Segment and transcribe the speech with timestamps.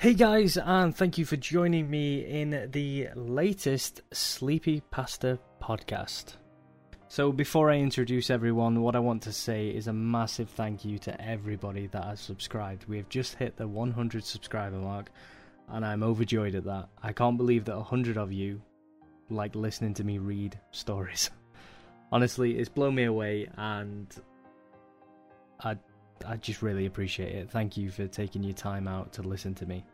[0.00, 6.36] Hey guys, and thank you for joining me in the latest Sleepy Pasta podcast.
[7.08, 11.00] So, before I introduce everyone, what I want to say is a massive thank you
[11.00, 12.84] to everybody that has subscribed.
[12.84, 15.10] We have just hit the 100 subscriber mark,
[15.68, 16.90] and I'm overjoyed at that.
[17.02, 18.62] I can't believe that 100 of you
[19.30, 21.28] like listening to me read stories.
[22.12, 24.06] Honestly, it's blown me away, and
[25.58, 25.76] I
[26.26, 27.50] I just really appreciate it.
[27.50, 29.84] Thank you for taking your time out to listen to me.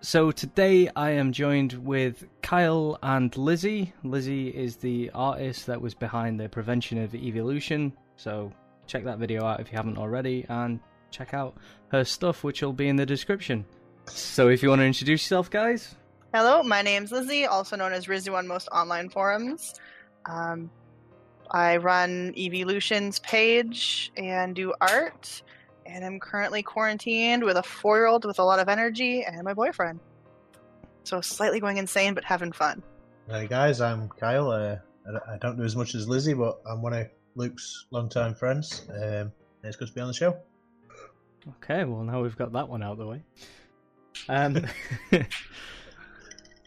[0.00, 3.92] So today I am joined with Kyle and Lizzie.
[4.02, 7.92] Lizzie is the artist that was behind the prevention of evolution.
[8.16, 8.52] So
[8.86, 10.80] check that video out if you haven't already and
[11.12, 11.56] check out
[11.92, 13.64] her stuff which will be in the description.
[14.06, 15.94] So if you want to introduce yourself guys.
[16.34, 19.74] Hello, my name's Lizzie, also known as Rizzy on most online forums.
[20.26, 20.70] Um,
[21.50, 25.42] I run Evolution's page and do art,
[25.86, 29.42] and I'm currently quarantined with a four year old with a lot of energy and
[29.42, 30.00] my boyfriend.
[31.04, 32.82] So slightly going insane, but having fun.
[33.28, 34.50] Hey guys, I'm Kyle.
[34.50, 34.76] Uh,
[35.28, 38.86] I don't do as much as Lizzie, but I'm one of Luke's longtime friends.
[38.90, 39.32] Um,
[39.64, 40.36] it's good to be on the show.
[41.56, 43.22] Okay, well now we've got that one out of the way.
[44.28, 44.66] Um,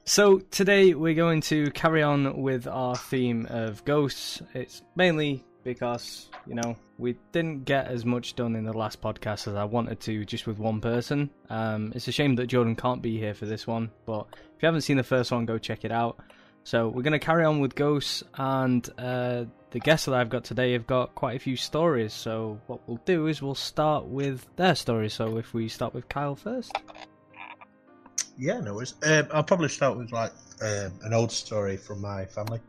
[0.05, 4.41] so today we're going to carry on with our theme of ghosts.
[4.53, 9.47] It's mainly because you know we didn't get as much done in the last podcast
[9.47, 11.31] as I wanted to, just with one person.
[11.49, 14.67] Um, it's a shame that Jordan can't be here for this one, but if you
[14.67, 16.19] haven't seen the first one, go check it out.
[16.63, 20.43] So we're going to carry on with ghosts, and uh, the guests that I've got
[20.43, 22.13] today have got quite a few stories.
[22.13, 25.13] So what we'll do is we'll start with their stories.
[25.13, 26.71] So if we start with Kyle first.
[28.37, 28.95] Yeah, no worries.
[29.03, 32.59] Um, I'll probably start with like um, an old story from my family.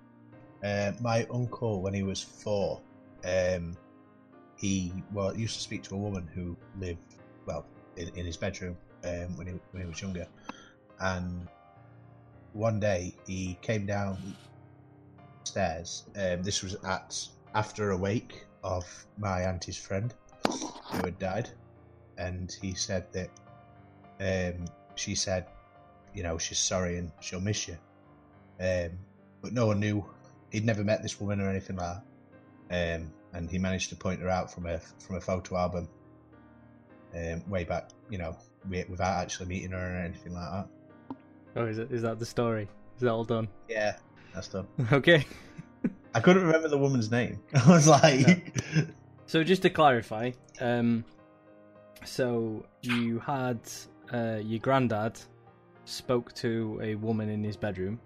[0.62, 2.80] Uh, my uncle, when he was four,
[3.24, 3.76] um,
[4.56, 8.76] he well used to speak to a woman who lived well in, in his bedroom
[9.04, 10.26] um, when he when he was younger,
[11.00, 11.48] and
[12.52, 14.18] one day he came down
[15.44, 16.04] stairs.
[16.16, 18.84] Um, this was at after a wake of
[19.18, 20.14] my auntie's friend
[20.48, 21.50] who had died,
[22.18, 23.30] and he said that
[24.20, 25.46] um, she said,
[26.16, 27.76] you know, she's sorry and she'll miss you.
[28.58, 28.90] Um,
[29.42, 30.04] but no one knew
[30.50, 31.98] he'd never met this woman or anything like
[32.70, 32.96] that.
[32.98, 35.88] Um, and he managed to point her out from a from a photo album
[37.14, 38.34] um, way back, you know,
[38.68, 40.68] without actually meeting her or anything like that.
[41.54, 41.92] Oh, is it?
[41.92, 42.68] Is that the story?
[42.96, 43.48] Is that all done?
[43.68, 43.96] Yeah,
[44.34, 44.66] that's done.
[44.92, 45.26] okay.
[46.14, 47.40] I couldn't remember the woman's name.
[47.54, 48.26] I was like,
[48.74, 48.86] no.
[49.26, 51.04] so just to clarify, um,
[52.04, 53.60] so you had
[54.12, 55.20] uh, your granddad
[55.86, 57.98] spoke to a woman in his bedroom.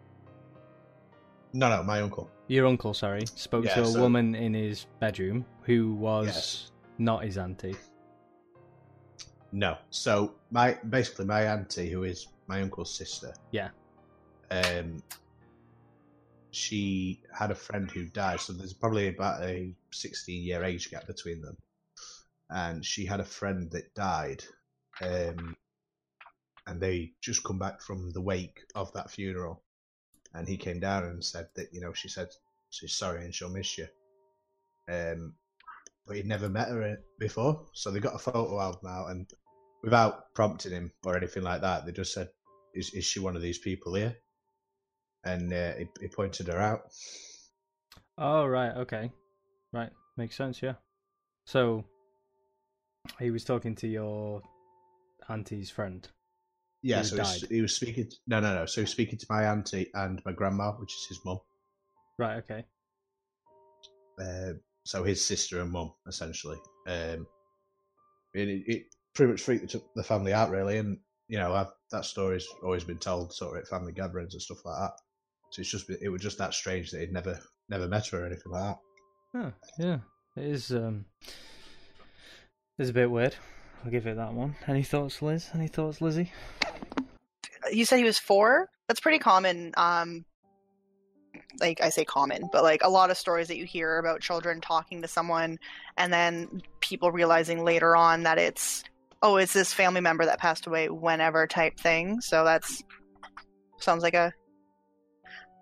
[1.52, 2.30] No, no, my uncle.
[2.46, 4.00] Your uncle, sorry, spoke yeah, to a so...
[4.00, 6.70] woman in his bedroom who was yes.
[6.98, 7.74] not his auntie.
[9.52, 13.34] No, so my basically my auntie, who is my uncle's sister.
[13.50, 13.70] Yeah.
[14.50, 15.02] Um,
[16.52, 21.06] she had a friend who died, so there's probably about a 16 year age gap
[21.06, 21.56] between them.
[22.50, 24.44] And she had a friend that died,
[25.02, 25.56] um,
[26.66, 29.62] and they just come back from the wake of that funeral
[30.34, 32.28] and he came down and said that you know she said
[32.70, 33.86] she's sorry and she'll miss you.
[34.88, 35.34] Um,
[36.06, 39.30] but he'd never met her before, so they got a photo album out, and
[39.82, 42.30] without prompting him or anything like that, they just said,
[42.74, 44.16] "Is is she one of these people here?"
[45.24, 46.82] And uh, he, he pointed her out.
[48.16, 49.10] Oh right, okay,
[49.72, 50.74] right, makes sense, yeah.
[51.44, 51.84] So
[53.18, 54.42] he was talking to your
[55.28, 56.08] auntie's friend.
[56.82, 58.08] Yeah, so he was, he was, speaking.
[58.08, 58.66] To, no, no, no.
[58.66, 61.40] So he was speaking to my auntie and my grandma, which is his mum.
[62.18, 62.36] Right.
[62.38, 62.64] Okay.
[64.20, 64.54] Uh,
[64.84, 66.58] so his sister and mum, essentially.
[66.86, 67.26] Um,
[68.32, 68.82] it, it,
[69.14, 70.78] pretty much freaked the family out, really.
[70.78, 70.98] And
[71.28, 74.64] you know, I've, that story's always been told, sort of at family gatherings and stuff
[74.64, 74.92] like that.
[75.50, 77.38] So it's just it was just that strange that he'd never
[77.68, 78.78] never met her or anything like that.
[79.34, 79.98] Huh, yeah,
[80.36, 80.70] it is.
[80.72, 81.04] Um,
[82.78, 83.36] it's a bit weird.
[83.84, 84.56] I'll give it that one.
[84.66, 85.50] Any thoughts, Liz?
[85.54, 86.32] Any thoughts, Lizzie?
[87.70, 88.68] You said he was four.
[88.88, 89.72] That's pretty common.
[89.76, 90.24] Um,
[91.60, 94.60] like I say common, but like a lot of stories that you hear about children
[94.60, 95.58] talking to someone
[95.96, 98.84] and then people realizing later on that it's
[99.22, 102.20] oh, it's this family member that passed away whenever type thing.
[102.20, 102.82] So that's
[103.78, 104.32] sounds like a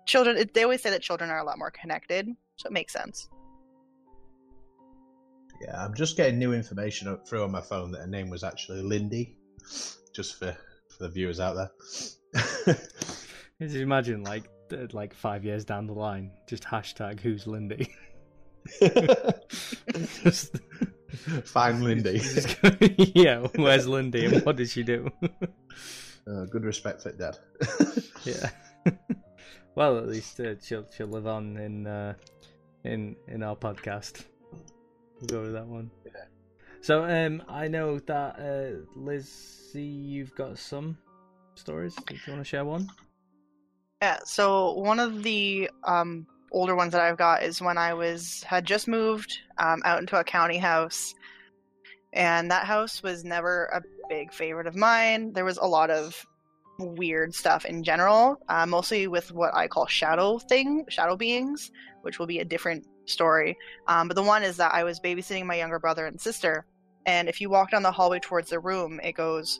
[0.05, 0.49] children.
[0.53, 3.29] They always say that children are a lot more connected, so it makes sense.
[5.61, 8.81] Yeah, I'm just getting new information through on my phone that her name was actually
[8.81, 9.35] Lindy,
[10.13, 10.55] just for
[10.99, 11.71] for the viewers out there.
[13.61, 14.43] Just imagine, like,
[14.93, 17.93] like five years down the line, just hashtag Who's Lindy?
[20.23, 20.55] just
[21.43, 22.21] Find Lindy.
[23.15, 25.09] yeah, where's Lindy and what did she do?
[26.25, 27.37] Uh, good respect for dad.
[28.23, 28.49] yeah.
[29.75, 32.13] well, at least uh, she'll she'll live on in uh,
[32.83, 34.23] in in our podcast.
[35.19, 35.91] We'll go with that one.
[36.05, 36.11] Yeah.
[36.81, 40.97] So um, I know that uh, Lizzie, you've got some
[41.55, 41.95] stories.
[41.95, 42.89] Do you want to share one?
[44.01, 48.43] Yeah, so one of the um, older ones that I've got is when I was
[48.43, 51.13] had just moved um, out into a county house,
[52.13, 55.33] and that house was never a big favorite of mine.
[55.33, 56.25] There was a lot of
[56.79, 61.71] weird stuff in general, uh, mostly with what I call shadow thing, shadow beings,
[62.03, 63.57] which will be a different story.
[63.87, 66.65] Um, but the one is that I was babysitting my younger brother and sister,
[67.05, 69.59] and if you walk down the hallway towards the room, it goes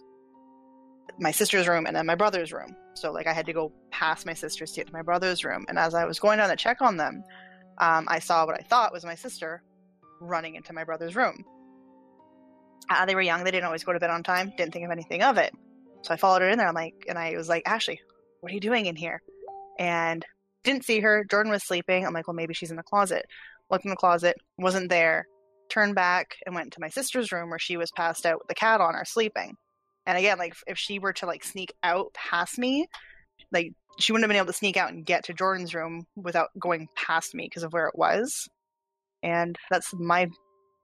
[1.20, 2.76] my sister's room and then my brother's room.
[2.94, 5.66] So like I had to go past my sister's to get to my brother's room.
[5.68, 7.24] And as I was going down to check on them,
[7.78, 9.64] um, I saw what I thought was my sister
[10.22, 11.44] running into my brother's room.
[12.90, 14.52] Uh, they were young; they didn't always go to bed on time.
[14.58, 15.54] Didn't think of anything of it.
[16.02, 16.68] So I followed her in there.
[16.68, 18.00] I'm like, and I was like, Ashley,
[18.42, 19.22] what are you doing in here?
[19.78, 20.26] And
[20.70, 21.26] didn't see her.
[21.30, 22.06] Jordan was sleeping.
[22.06, 23.26] I'm like, well, maybe she's in the closet.
[23.70, 25.28] Looked in the closet, wasn't there.
[25.70, 28.56] Turned back and went to my sister's room where she was passed out with the
[28.56, 29.56] cat on her sleeping.
[30.06, 32.88] And again, like if she were to like sneak out past me,
[33.52, 36.50] like she wouldn't have been able to sneak out and get to Jordan's room without
[36.58, 38.48] going past me because of where it was.
[39.22, 40.30] And that's my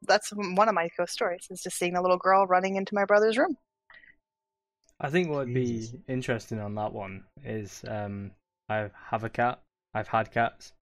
[0.08, 3.06] that's one of my ghost stories is just seeing a little girl running into my
[3.06, 3.56] brother's room.
[5.00, 8.32] I think what would be interesting on that one is um,
[8.70, 9.62] I have a cat.
[9.96, 10.74] I've had cats.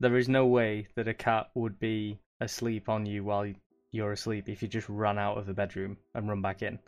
[0.00, 3.46] There is no way that a cat would be asleep on you while
[3.92, 6.78] you're asleep if you just run out of the bedroom and run back in.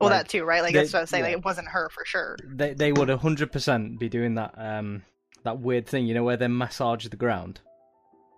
[0.00, 0.60] Well, Like, that too, right?
[0.62, 1.22] Like they- that's what I was saying.
[1.24, 1.28] yeah.
[1.30, 2.36] Like it wasn't her for sure.
[2.44, 5.04] They they would hundred percent be doing that um
[5.44, 7.60] that weird thing, you know, where they massage the ground.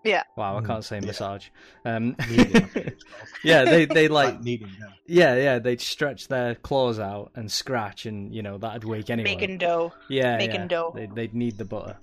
[0.04, 0.24] Yeah.
[0.36, 1.06] Wow, I Mm, can't say yeah.
[1.06, 1.48] massage.
[1.86, 3.28] Um, Kneading, I think it's called.
[3.42, 4.68] yeah, they they like kneading.
[4.78, 5.34] Yeah.
[5.34, 9.24] yeah yeah they'd stretch their claws out and scratch, and you know that'd wake anyone.
[9.24, 9.94] Making dough.
[10.10, 10.66] yeah making yeah.
[10.66, 10.92] dough.
[10.94, 11.96] They'd, they'd knead the butter.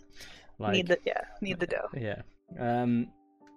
[0.62, 1.90] Like, knead the yeah, knead the dough.
[1.98, 2.22] Yeah.
[2.60, 3.08] Um.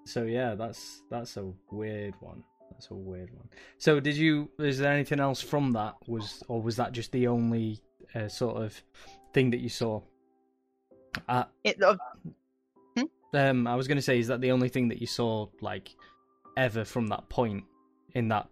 [0.05, 2.43] So yeah, that's that's a weird one.
[2.71, 3.49] That's a weird one.
[3.79, 4.51] So did you?
[4.59, 5.95] Is there anything else from that?
[6.07, 7.81] Was or was that just the only
[8.15, 8.81] uh, sort of
[9.33, 10.01] thing that you saw?
[11.29, 11.97] Uh, It, uh,
[13.35, 13.67] um.
[13.67, 15.95] I was going to say, is that the only thing that you saw like
[16.57, 17.65] ever from that point
[18.15, 18.49] in that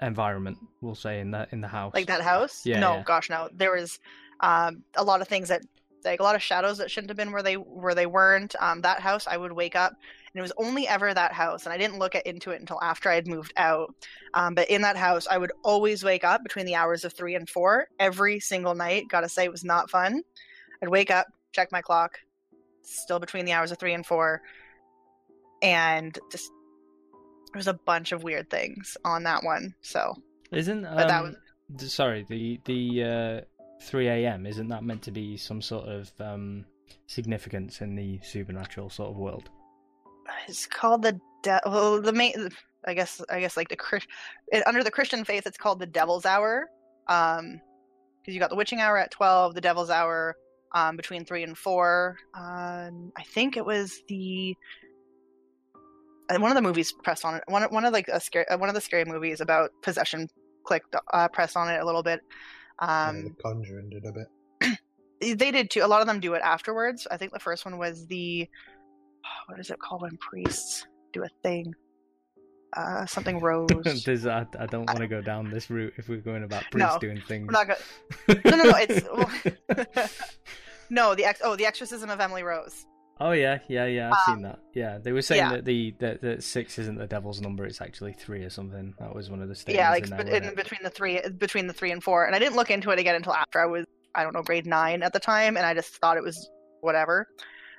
[0.00, 0.58] environment?
[0.80, 1.94] We'll say in that in the house.
[1.94, 2.64] like that house?
[2.64, 3.02] Yeah, No, yeah.
[3.02, 3.48] gosh, no.
[3.52, 3.98] There was
[4.40, 5.62] um, a lot of things that
[6.04, 8.54] like a lot of shadows that shouldn't have been where they where they weren't.
[8.60, 11.72] Um, that house, I would wake up, and it was only ever that house, and
[11.72, 13.94] I didn't look at, into it until after I had moved out.
[14.34, 17.34] Um, but in that house, I would always wake up between the hours of three
[17.34, 19.06] and four every single night.
[19.08, 20.22] Gotta say, it was not fun.
[20.82, 22.18] I'd wake up, check my clock,
[22.82, 24.42] still between the hours of three and four,
[25.62, 26.50] and just
[27.52, 29.74] there was a bunch of weird things on that one.
[29.80, 30.14] So
[30.52, 33.40] Isn't um, But that was- sorry the the uh,
[33.80, 34.46] three a.m.
[34.46, 36.64] Isn't that meant to be some sort of um,
[37.06, 39.50] significance in the supernatural sort of world?
[40.48, 42.48] it's called the de- well the main
[42.86, 46.68] i guess i guess like the under the christian faith it's called the devil's hour
[47.08, 47.60] um
[48.20, 50.34] because you got the witching hour at 12 the devil's hour
[50.74, 54.54] um between 3 and 4 um i think it was the
[56.28, 58.58] uh, one of the movies pressed on it one, one of like a scary uh,
[58.58, 60.28] one of the scary movies about possession
[60.64, 62.20] clicked uh pressed on it a little bit
[62.80, 64.78] Yeah, um the Conjuring did a bit.
[65.38, 65.84] they did too.
[65.84, 67.06] A lot of them do it afterwards.
[67.10, 68.48] I think the first one was the
[69.46, 71.74] what is it called when priests do a thing?
[72.76, 73.70] Uh, something rose.
[74.26, 76.98] I, I don't want to go down this route if we're going about No, priests
[76.98, 77.46] doing things.
[77.46, 78.40] We're not gonna.
[78.56, 78.76] No, no, no.
[78.78, 80.36] It's
[80.90, 81.40] no the ex.
[81.42, 82.84] Oh, the exorcism of Emily Rose.
[83.20, 84.08] Oh yeah, yeah, yeah.
[84.12, 84.58] I've Um, seen that.
[84.74, 85.50] Yeah, they were saying yeah.
[85.52, 88.94] that the that, that six isn't the devil's number; it's actually three or something.
[88.98, 89.78] That was one of the statements.
[89.78, 92.26] yeah, like in there, in between the three, between the three and four.
[92.26, 94.66] And I didn't look into it again until after I was, I don't know, grade
[94.66, 96.48] nine at the time, and I just thought it was
[96.80, 97.26] whatever.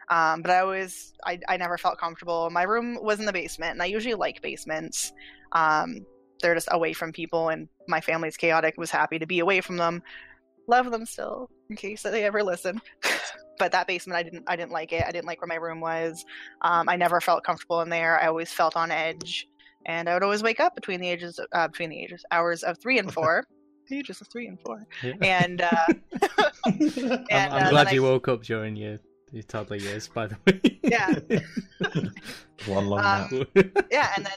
[0.09, 2.49] Um, but I always, I, I never felt comfortable.
[2.49, 5.11] My room was in the basement, and I usually like basements.
[5.51, 6.05] Um,
[6.41, 8.75] they're just away from people, and my family's chaotic.
[8.77, 10.01] Was happy to be away from them.
[10.67, 12.81] Love them still, in case they ever listen.
[13.57, 15.03] but that basement, I didn't, I didn't like it.
[15.07, 16.25] I didn't like where my room was.
[16.61, 18.19] Um, I never felt comfortable in there.
[18.21, 19.47] I always felt on edge,
[19.85, 22.79] and I would always wake up between the ages, uh, between the ages, hours of
[22.79, 23.45] three and four.
[23.91, 25.13] ages of three and four, Yeah.
[25.21, 25.85] and uh,
[26.65, 28.97] I'm, I'm uh, glad you I- woke up during your,
[29.31, 30.79] your toddler years, by the way.
[30.83, 31.15] Yeah.
[32.65, 33.45] One long Um,
[33.91, 34.33] yeah, and then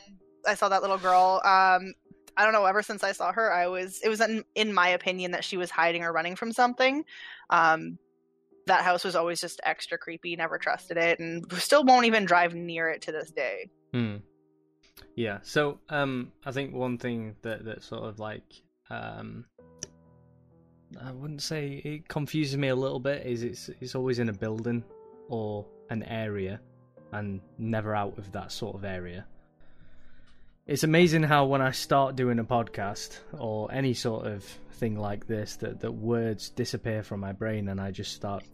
[0.46, 1.40] I saw that little girl.
[1.44, 1.94] Um,
[2.36, 2.64] I don't know.
[2.64, 4.00] Ever since I saw her, I was.
[4.04, 7.04] It was in, in my opinion that she was hiding or running from something.
[7.50, 7.98] Um,
[8.70, 10.36] that house was always just extra creepy.
[10.36, 13.68] Never trusted it, and still won't even drive near it to this day.
[13.92, 14.16] Hmm.
[15.16, 15.38] Yeah.
[15.42, 18.44] So, um, I think one thing that that sort of like
[18.88, 19.44] um
[21.02, 23.26] I wouldn't say it confuses me a little bit.
[23.26, 24.84] Is it's it's always in a building
[25.28, 26.60] or an area,
[27.12, 29.26] and never out of that sort of area.
[30.66, 35.26] It's amazing how when I start doing a podcast or any sort of thing like
[35.26, 38.44] this, that that words disappear from my brain and I just start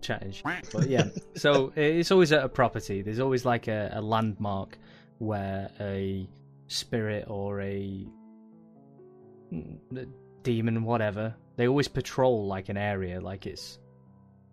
[0.00, 0.32] chatting.
[0.32, 0.70] Shit.
[0.72, 3.02] But yeah, so it's always at a property.
[3.02, 4.78] There's always like a, a landmark
[5.18, 6.28] where a
[6.68, 8.08] spirit or mm,
[9.96, 10.06] a
[10.42, 13.78] demon, whatever, they always patrol like an area, like it's.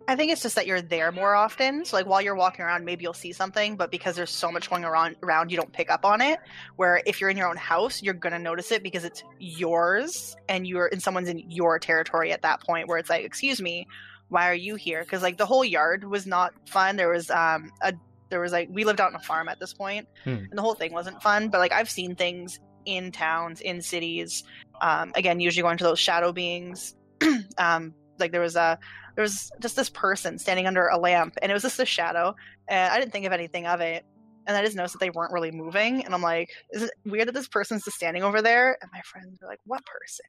[0.08, 1.84] I think it's just that you're there more often.
[1.84, 4.70] So like while you're walking around, maybe you'll see something, but because there's so much
[4.70, 6.38] going around, around you don't pick up on it.
[6.76, 10.64] Where if you're in your own house, you're gonna notice it because it's yours and
[10.64, 12.86] you're in someone's in your territory at that point.
[12.86, 13.88] Where it's like, excuse me,
[14.28, 15.02] why are you here?
[15.02, 16.96] Because like the whole yard was not fun.
[16.96, 17.94] There was um a
[18.28, 20.30] there was like we lived out on a farm at this point, Hmm.
[20.30, 21.48] and the whole thing wasn't fun.
[21.48, 24.44] But like I've seen things in towns, in cities.
[24.80, 26.94] Um, again, usually going to those shadow beings.
[27.58, 28.78] um, like there was a
[29.14, 32.34] there was just this person standing under a lamp, and it was just a shadow.
[32.68, 34.04] And I didn't think of anything of it.
[34.48, 37.26] And I just noticed that they weren't really moving, and I'm like, is it weird
[37.26, 38.78] that this person's just standing over there?
[38.80, 40.26] And my friends were like, what person?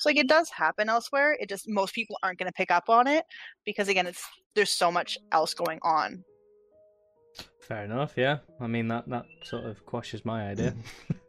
[0.00, 1.36] So like it does happen elsewhere.
[1.38, 3.26] It just most people aren't going to pick up on it
[3.66, 6.24] because again, it's there's so much else going on.
[7.60, 8.38] Fair enough, yeah.
[8.60, 10.74] I mean that that sort of quashes my idea.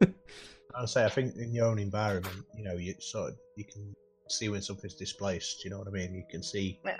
[0.74, 3.92] I'll say I think in your own environment, you know, you sort of you can
[4.30, 5.64] see when something's displaced.
[5.64, 6.14] You know what I mean?
[6.14, 6.96] You can see Yeah.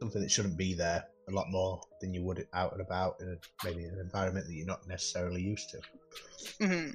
[0.00, 3.30] something that shouldn't be there a lot more than you would out and about in
[3.30, 6.66] a, maybe an environment that you're not necessarily used to.
[6.66, 6.90] hmm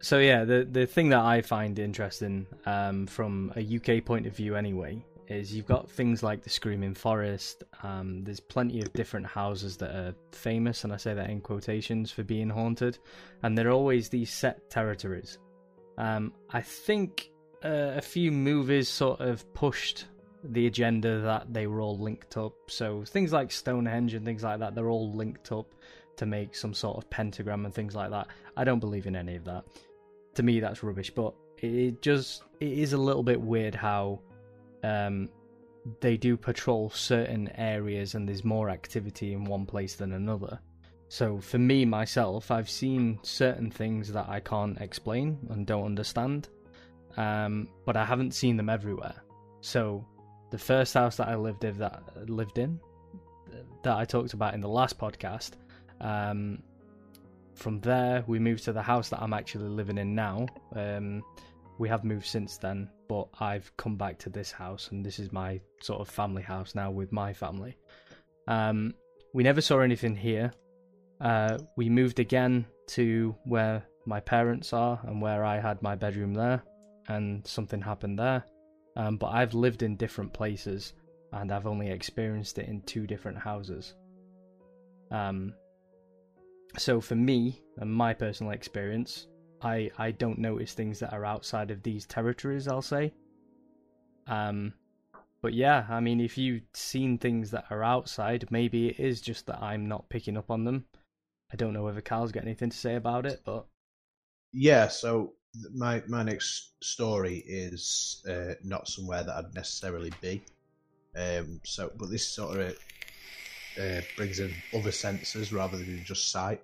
[0.00, 4.36] so yeah, the the thing that I find interesting um, from a UK point of
[4.36, 7.64] view, anyway, is you've got things like the Screaming Forest.
[7.82, 12.10] Um, there's plenty of different houses that are famous, and I say that in quotations
[12.10, 12.98] for being haunted,
[13.42, 15.38] and they're always these set territories.
[15.96, 17.30] Um, I think
[17.64, 20.06] uh, a few movies sort of pushed
[20.44, 22.54] the agenda that they were all linked up.
[22.68, 25.74] So things like Stonehenge and things like that, they're all linked up
[26.16, 28.28] to make some sort of pentagram and things like that.
[28.56, 29.64] I don't believe in any of that.
[30.38, 31.10] To me, that's rubbish.
[31.10, 34.20] But it just it is a little bit weird how
[34.84, 35.28] um,
[35.98, 40.60] they do patrol certain areas and there's more activity in one place than another.
[41.08, 46.48] So for me myself, I've seen certain things that I can't explain and don't understand,
[47.16, 49.24] um, but I haven't seen them everywhere.
[49.60, 50.06] So
[50.52, 52.78] the first house that I lived in that lived in
[53.82, 55.54] that I talked about in the last podcast.
[56.00, 56.62] Um,
[57.58, 60.46] from there, we moved to the house that I'm actually living in now.
[60.74, 61.22] Um,
[61.78, 65.32] we have moved since then, but I've come back to this house, and this is
[65.32, 67.76] my sort of family house now with my family.
[68.46, 68.94] Um,
[69.32, 70.52] we never saw anything here.
[71.20, 76.34] Uh, we moved again to where my parents are and where I had my bedroom
[76.34, 76.62] there,
[77.08, 78.44] and something happened there.
[78.96, 80.94] Um, but I've lived in different places,
[81.32, 83.94] and I've only experienced it in two different houses.
[85.10, 85.54] Um,
[86.76, 89.26] so for me and my personal experience,
[89.62, 92.68] I I don't notice things that are outside of these territories.
[92.68, 93.12] I'll say.
[94.26, 94.74] Um,
[95.40, 99.46] but yeah, I mean, if you've seen things that are outside, maybe it is just
[99.46, 100.84] that I'm not picking up on them.
[101.52, 103.66] I don't know whether Carl's got anything to say about it, but
[104.52, 105.34] Yeah, so
[105.74, 110.42] my my next story is uh, not somewhere that I'd necessarily be.
[111.16, 112.76] Um, so, but this sort of
[113.80, 116.62] uh, brings in other senses rather than just sight.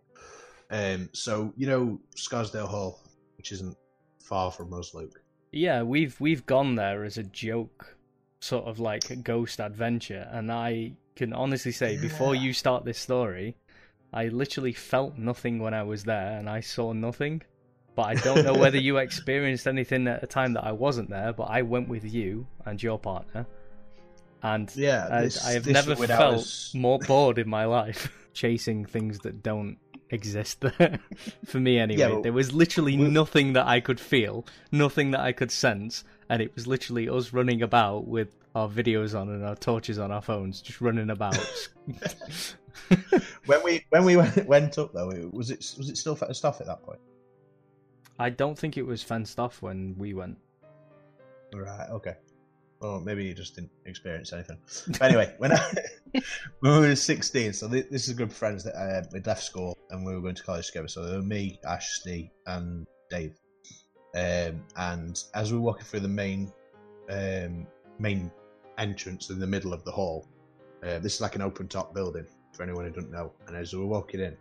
[0.70, 3.00] Um, so you know Scarsdale Hall,
[3.36, 3.76] which isn't
[4.20, 5.20] far from us, Luke.
[5.52, 7.96] yeah, we've we've gone there as a joke,
[8.40, 12.98] sort of like a ghost adventure, and I can honestly say before you start this
[12.98, 13.56] story,
[14.12, 17.42] I literally felt nothing when I was there, and I saw nothing.
[17.96, 21.32] But I don't know whether you experienced anything at a time that I wasn't there.
[21.32, 23.46] But I went with you and your partner,
[24.44, 29.18] and Yeah, I, I have never felt us- more bored in my life chasing things
[29.20, 29.78] that don't
[30.10, 31.00] exist there.
[31.46, 35.20] For me, anyway, but there was literally we- nothing that I could feel, nothing that
[35.20, 39.44] I could sense, and it was literally us running about with our videos on and
[39.44, 41.36] our torches on our phones, just running about.
[43.46, 46.44] When we when we went, went up though, it- was it was it still fenced
[46.44, 47.00] off at that point?
[48.18, 50.38] I don't think it was fenced off when we went.
[51.52, 51.88] Right.
[51.90, 52.14] Okay.
[52.84, 54.58] Well, maybe you just didn't experience anything.
[54.88, 55.74] But anyway, when I,
[56.60, 59.26] when we were sixteen, so this, this is a group of friends that uh, we'd
[59.26, 60.88] left school and we were going to college together.
[60.88, 63.38] So there were me, Ashley, and Dave.
[64.14, 66.52] Um, and as we were walking through the main
[67.08, 67.66] um,
[67.98, 68.30] main
[68.76, 70.28] entrance in the middle of the hall,
[70.82, 73.32] uh, this is like an open top building for anyone who doesn't know.
[73.46, 74.36] And as we were walking in,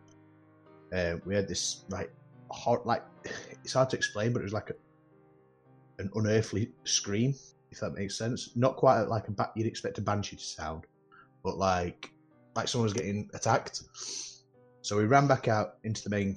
[0.92, 2.12] uh, we had this like
[2.52, 3.04] hot, like
[3.64, 4.76] it's hard to explain, but it was like a,
[5.98, 7.34] an unearthly scream
[7.74, 8.51] if that makes sense.
[8.56, 10.86] Not quite like a ba- you'd expect a banshee to sound,
[11.44, 12.12] but like
[12.56, 13.84] like someone's getting attacked.
[14.82, 16.36] So we ran back out into the main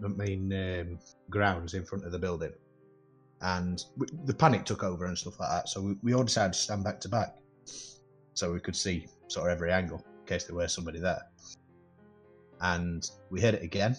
[0.00, 0.98] the main um,
[1.30, 2.52] grounds in front of the building,
[3.40, 5.68] and we, the panic took over and stuff like that.
[5.68, 7.36] So we, we all decided to stand back to back,
[8.34, 11.22] so we could see sort of every angle in case there were somebody there.
[12.60, 13.96] And we heard it again,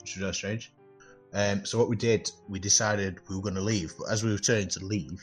[0.00, 0.72] which was really strange.
[1.36, 4.32] Um, so what we did, we decided we were going to leave, but as we
[4.32, 5.22] were turning to leave,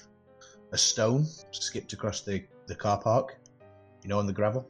[0.71, 3.39] a stone skipped across the, the car park,
[4.03, 4.69] you know, on the gravel.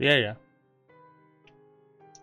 [0.00, 0.34] Yeah, yeah.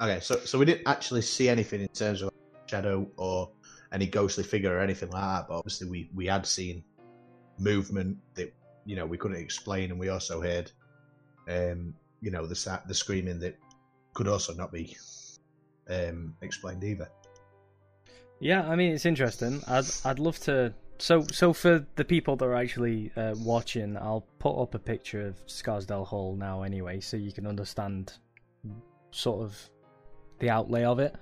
[0.02, 2.32] Okay, so so we didn't actually see anything in terms of
[2.66, 3.50] shadow or
[3.94, 6.84] any ghostly figure or anything like that, but obviously we we had seen
[7.58, 8.54] movement that
[8.86, 10.70] you know we couldn't explain, and we also heard,
[11.48, 13.58] um, you know, the the screaming that
[14.14, 14.98] could also not be
[15.90, 17.10] um explained either.
[18.44, 19.62] Yeah, I mean it's interesting.
[19.68, 20.74] I'd I'd love to.
[20.98, 25.26] So so for the people that are actually uh, watching, I'll put up a picture
[25.26, 28.12] of Scarsdale Hall now anyway, so you can understand
[29.12, 29.58] sort of
[30.40, 31.16] the outlay of it.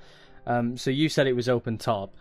[0.48, 2.16] Um, so you said it was open top.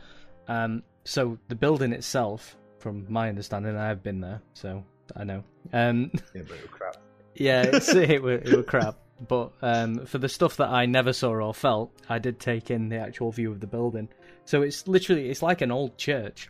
[0.48, 4.84] Um, so the building itself, from my understanding, I have been there, so
[5.16, 5.42] I know.
[5.72, 6.96] Um, Yeah, but it was crap.
[7.34, 8.96] yeah, it's, it were it were crap.
[9.28, 12.88] But um, for the stuff that I never saw or felt, I did take in
[12.88, 14.08] the actual view of the building.
[14.44, 16.48] So it's literally it's like an old church.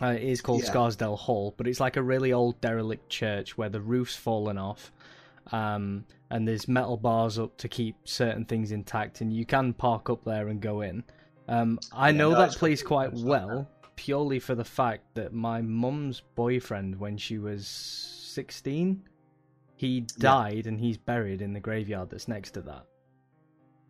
[0.00, 0.68] Uh, it is called Yeah.
[0.68, 4.92] Scarsdale Hall, but it's like a really old derelict church where the roof's fallen off,
[5.52, 10.10] um, and there's metal bars up to keep certain things intact, and you can park
[10.10, 11.02] up there and go in.
[11.48, 15.62] Um, I Yeah, know no, that place quite well purely for the fact that my
[15.62, 19.02] mum's boyfriend, when she was sixteen,
[19.76, 22.84] he died and he's buried in the graveyard that's next to that.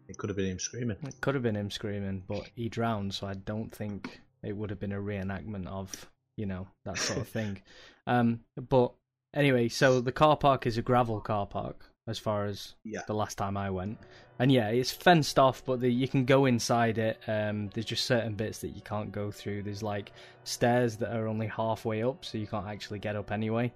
[0.09, 0.97] It could have been him screaming.
[1.07, 4.71] It could have been him screaming, but he drowned, so I don't think it would
[4.71, 5.91] have been a reenactment of,
[6.37, 7.61] you know, that sort of thing.
[8.09, 8.93] Um, but
[9.35, 13.01] anyway, so the car park is a gravel car park, as far as Yeah.
[13.09, 13.99] the last time I went.
[14.39, 17.19] And yeah, it's fenced off, but the, you can go inside it.
[17.27, 19.65] Um, there's just certain bits that you can't go through.
[19.65, 20.13] There's like
[20.45, 23.73] stairs that are only halfway up, so you can't actually get up anyway,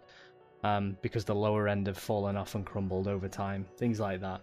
[0.63, 3.67] um, because the lower end have fallen off and crumbled over time.
[3.77, 4.41] Things like that.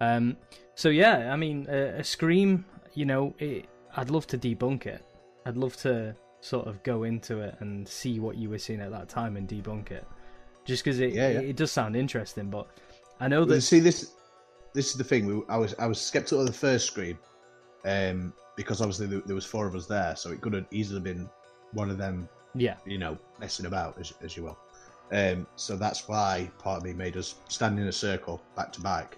[0.00, 0.36] Um,
[0.74, 2.64] so yeah, I mean, a, a scream.
[2.94, 5.04] You know, it, I'd love to debunk it.
[5.46, 8.90] I'd love to sort of go into it and see what you were seeing at
[8.90, 10.06] that time and debunk it,
[10.64, 11.40] just because it, Yeah, yeah.
[11.40, 12.50] it it does sound interesting.
[12.50, 12.66] But
[13.20, 14.12] I know that see this
[14.74, 15.26] this is the thing.
[15.26, 17.18] We, I was I was skeptical of the first scream,
[17.84, 21.00] um, because obviously there, there was four of us there, so it could have easily
[21.00, 21.28] been
[21.72, 24.58] one of them, yeah, you know, messing about as, as you will.
[25.12, 28.80] Um, so that's why part of me made us stand in a circle back to
[28.80, 29.16] back,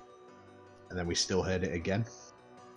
[0.91, 2.05] and then we still heard it again.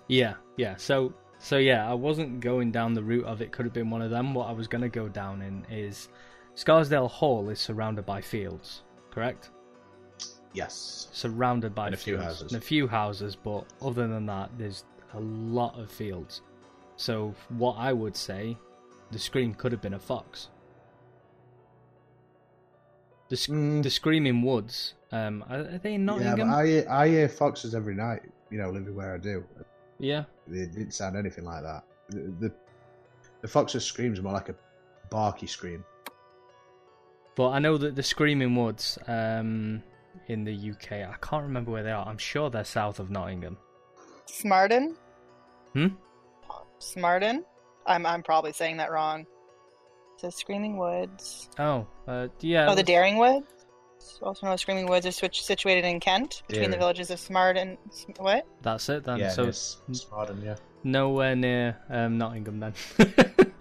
[0.07, 0.75] Yeah, yeah.
[0.77, 3.51] So, so yeah, I wasn't going down the route of it.
[3.51, 4.33] Could have been one of them.
[4.33, 6.09] What I was going to go down in is
[6.55, 9.49] Scarsdale Hall is surrounded by fields, correct?
[10.53, 11.07] Yes.
[11.11, 12.53] Surrounded by And a few fields houses.
[12.53, 16.41] and a few houses, but other than that, there's a lot of fields.
[16.95, 18.57] So, what I would say,
[19.11, 20.49] the scream could have been a fox.
[23.29, 23.83] The sc- Mm.
[23.83, 24.95] the screaming woods.
[25.11, 26.53] Um, are, are they in Yeah, Nottingham?
[26.53, 28.21] I hear, I hear foxes every night.
[28.51, 29.43] You know, living where I do,
[29.99, 30.23] yeah.
[30.51, 31.83] it didn't sound anything like that.
[32.09, 32.51] The the,
[33.41, 34.55] the fox's screams more like a
[35.11, 35.83] barky scream.
[37.35, 39.81] But I know that the Screaming Woods um,
[40.27, 42.05] in the UK, I can't remember where they are.
[42.05, 43.55] I'm sure they're south of Nottingham.
[44.27, 44.95] Smarden?
[45.73, 45.87] Hmm?
[46.79, 47.43] Smarden?
[47.85, 49.25] I'm I'm probably saying that wrong.
[50.19, 51.49] It says Screaming Woods.
[51.57, 52.69] Oh, uh, yeah.
[52.69, 53.47] oh, the Dering Woods?
[54.21, 57.55] Also known as Screaming Woods are switch- situated in Kent, between the villages of Smart
[57.55, 57.77] and...
[58.17, 58.45] What?
[58.61, 59.19] That's it then.
[59.19, 60.57] yeah, so it's Smarden, yeah.
[60.83, 62.73] nowhere near um, Nottingham then.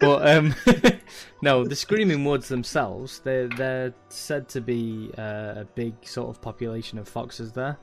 [0.00, 0.54] but um,
[1.42, 6.42] no, the Screaming Woods themselves, they're, they're said to be uh, a big sort of
[6.42, 7.78] population of foxes there.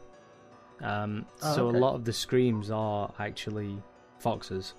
[0.83, 1.77] Um, Oh, so okay.
[1.79, 3.81] a lot of the screams are actually
[4.19, 4.75] foxes.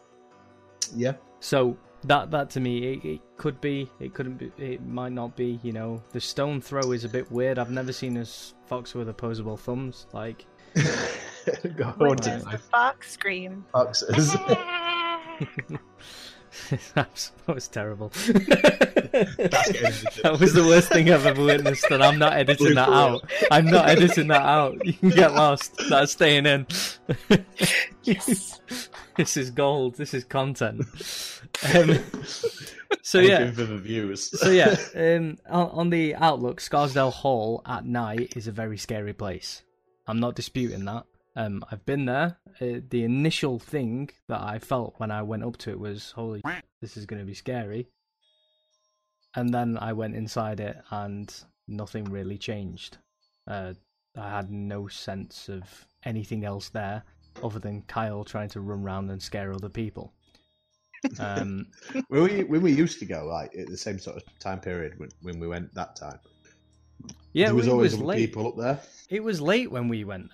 [0.94, 1.14] Yeah.
[1.40, 5.36] So that that to me, it, it could be, it couldn't be, it might not
[5.36, 5.60] be.
[5.62, 7.58] You know, the stone throw is a bit weird.
[7.58, 8.24] I've never seen a
[8.66, 10.06] fox with opposable thumbs.
[10.12, 10.46] Like,
[11.76, 13.64] Go What does the fox scream?
[13.72, 14.36] Foxes.
[16.94, 18.08] that was terrible.
[19.12, 23.00] that was the worst thing I've ever witnessed, and I'm not editing that For real.
[23.00, 23.30] out.
[23.50, 24.84] I'm not editing that out.
[24.84, 25.80] You can get lost.
[25.88, 26.66] That's staying in.
[28.02, 28.60] Yes.
[29.16, 29.96] this is gold.
[29.96, 30.86] This is content.
[31.74, 31.98] Um,
[33.02, 34.30] so yeah, for the views.
[34.40, 39.12] so yeah, um, on, on the outlook, Scarsdale Hall at night is a very scary
[39.12, 39.62] place.
[40.06, 41.04] I'm not disputing that.
[41.36, 42.38] Um, I've been there.
[42.60, 46.42] Uh, the initial thing that I felt when I went up to it was, "Holy,
[46.80, 47.88] this is going to be scary."
[49.34, 51.32] and then I went inside it, and
[51.68, 52.98] nothing really changed.
[53.46, 53.74] Uh,
[54.16, 57.04] I had no sense of anything else there
[57.42, 60.12] other than Kyle trying to run around and scare other people.
[61.18, 61.66] Um,
[62.08, 64.98] when we when we used to go like at the same sort of time period
[64.98, 66.18] when, when we went that time,
[67.32, 68.16] yeah, there was always was late.
[68.16, 68.80] people up there.
[69.08, 70.30] It was late when we went.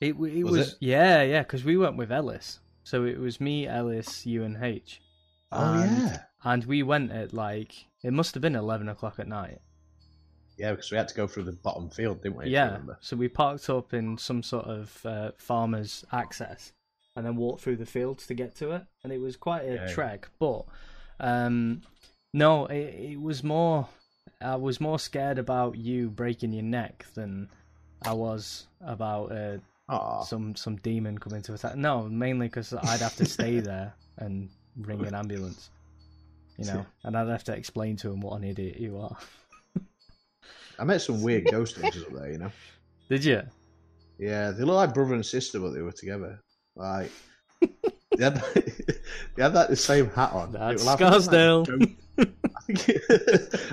[0.00, 0.76] It it Was was, it?
[0.80, 5.00] yeah yeah because we went with Ellis, so it was me, Ellis, you, and H.
[5.52, 9.26] Oh And- yeah, and we went at like it must have been eleven o'clock at
[9.28, 9.60] night.
[10.56, 12.48] yeah, because we had to go through the bottom field, didn't we?
[12.48, 16.72] yeah, so we parked up in some sort of uh, farmer's access,
[17.16, 19.74] and then walked through the fields to get to it, and it was quite a
[19.74, 20.28] Yeah, trek.
[20.38, 20.64] But
[21.18, 21.82] um,
[22.32, 23.88] no, it, it was more.
[24.40, 27.48] I was more scared about you breaking your neck than
[28.02, 30.22] I was about uh, Aw.
[30.24, 31.76] some some demon coming to attack.
[31.76, 35.70] No, mainly because I'd have to stay there and ring an ambulance.
[36.58, 39.16] You know, and I'd have to explain to him what an idiot you are.
[40.78, 42.32] I met some weird ghost hunters up there.
[42.32, 42.52] You know,
[43.08, 43.42] Did you?
[44.18, 46.40] yeah, they look like brother and sister, but they were together.
[46.74, 47.10] Like
[47.60, 48.34] they had,
[49.36, 50.52] they had like the same hat on.
[50.52, 51.64] That's It was like- I think it was Scarsdale.
[51.78, 53.02] like- I think it,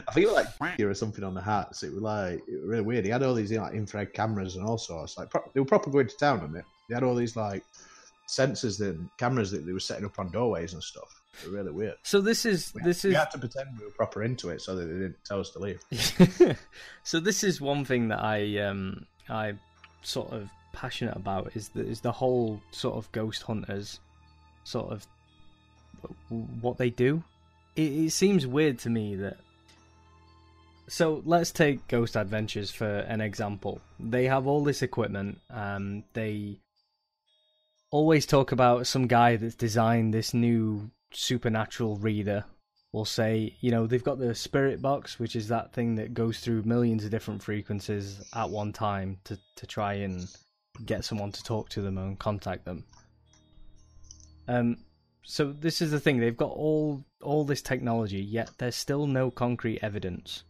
[0.07, 1.75] I think it was like or something on the hat.
[1.75, 3.05] So it was like it was really weird.
[3.05, 5.17] He had all these you know, like infrared cameras and all sorts.
[5.17, 6.65] Like pro- they were proper going to town on it.
[6.89, 7.63] They had all these like
[8.27, 11.21] sensors and cameras that they were setting up on doorways and stuff.
[11.41, 11.95] They were really weird.
[12.03, 14.49] So this is We, this we is we had to pretend we were proper into
[14.49, 15.81] it so that they didn't tell us to leave.
[17.03, 19.53] so this is one thing that I um I
[20.01, 23.99] sort of passionate about is the, is the whole sort of ghost hunters
[24.63, 25.07] sort of
[26.61, 27.23] what they do.
[27.75, 29.37] It, it seems weird to me that.
[30.87, 33.81] So let's take Ghost Adventures for an example.
[33.99, 35.39] They have all this equipment.
[35.49, 36.59] Um, they
[37.89, 42.45] always talk about some guy that's designed this new supernatural reader
[42.91, 46.39] will say, you know, they've got the spirit box, which is that thing that goes
[46.39, 50.27] through millions of different frequencies at one time to, to try and
[50.85, 52.85] get someone to talk to them and contact them.
[54.47, 54.77] Um,
[55.25, 59.31] so this is the thing; they've got all all this technology, yet there's still no
[59.31, 60.43] concrete evidence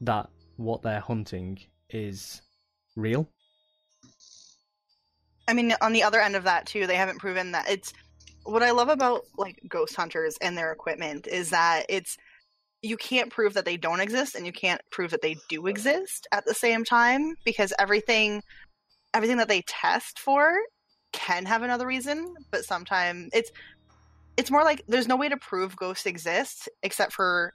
[0.00, 1.58] that what they're hunting
[1.90, 2.42] is
[2.96, 3.28] real.
[5.46, 7.92] I mean, on the other end of that too, they haven't proven that it's.
[8.44, 12.16] What I love about like ghost hunters and their equipment is that it's
[12.82, 16.26] you can't prove that they don't exist and you can't prove that they do exist
[16.32, 18.42] at the same time because everything
[19.12, 20.54] everything that they test for
[21.12, 23.50] can have another reason, but sometimes it's
[24.36, 27.52] it's more like there's no way to prove ghosts exist except for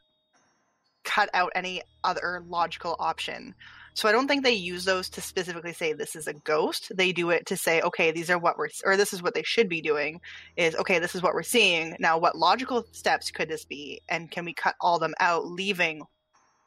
[1.03, 3.55] cut out any other logical option.
[3.95, 6.91] So I don't think they use those to specifically say this is a ghost.
[6.95, 9.43] They do it to say, okay, these are what we're, or this is what they
[9.43, 10.19] should be doing.
[10.57, 11.95] Is okay, this is what we're seeing.
[11.99, 16.03] Now, what logical steps could this be, and can we cut all them out, leaving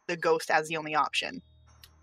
[0.06, 1.42] the ghost as the only option?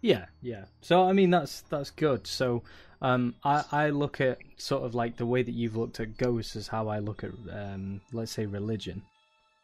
[0.02, 0.66] Yeah, yeah.
[0.82, 2.28] So I mean, that's that's good.
[2.28, 2.64] So
[3.04, 6.56] um, I I look at sort of like the way that you've looked at ghosts
[6.56, 9.04] is how I look at um, let's say religion.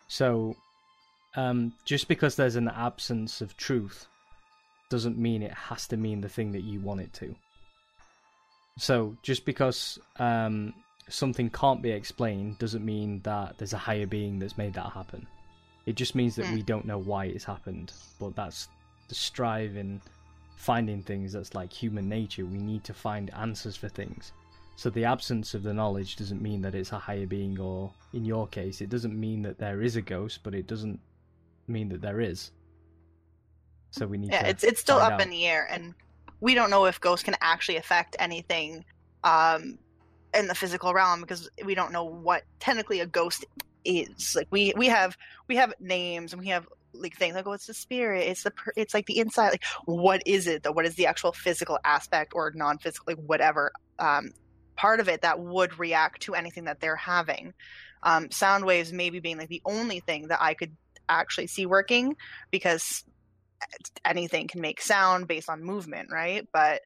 [0.10, 0.56] So
[1.36, 4.08] um, just because there's an absence of truth
[4.90, 7.36] doesn't mean it has to mean the thing that you want it to.
[8.78, 10.74] So just because um,
[11.08, 15.28] something can't be explained doesn't mean that there's a higher being that's made that happen.
[15.86, 16.56] It just means that Hmm.
[16.56, 18.68] we don't know why it's happened, but that's
[19.08, 20.02] the strive in
[20.60, 22.46] finding things that's like human nature.
[22.46, 24.34] We need to find answers for things.
[24.76, 28.26] So the absence of the knowledge doesn't mean that it's a higher being, or in
[28.26, 31.00] your case, it doesn't mean that there is a ghost, but it doesn't
[31.68, 32.52] mean that there is.
[33.92, 35.22] So we need Yeah, it's it's still up out.
[35.22, 35.96] in the air, and
[36.42, 38.84] we don't know if ghosts can actually affect anything
[39.24, 39.80] um,
[40.34, 43.46] in the physical realm because we don't know what technically a ghost
[43.86, 44.36] is.
[44.36, 45.18] Like we we have
[45.48, 48.52] we have names and we have like things like oh it's the spirit it's the
[48.52, 51.78] per- it's like the inside like what is it though what is the actual physical
[51.84, 54.32] aspect or non-physical like whatever um,
[54.76, 57.54] part of it that would react to anything that they're having?
[58.02, 60.76] Um, sound waves maybe being like the only thing that i could
[61.10, 62.16] actually see working
[62.50, 63.04] because
[64.06, 66.48] anything can make sound based on movement right?
[66.54, 66.82] But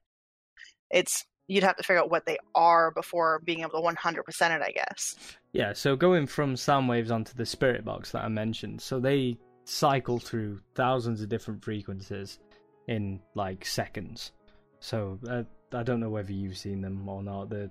[0.90, 4.20] it's you'd have to figure out what they are before being able to 100%
[4.56, 5.14] it i guess.
[5.52, 9.36] Yeah, so going from sound waves onto the spirit box that I mentioned, so they
[9.64, 12.38] cycle through thousands of different frequencies
[12.86, 14.32] in like seconds.
[14.80, 17.50] So uh, I don't know whether you've seen them or not.
[17.50, 17.70] They're,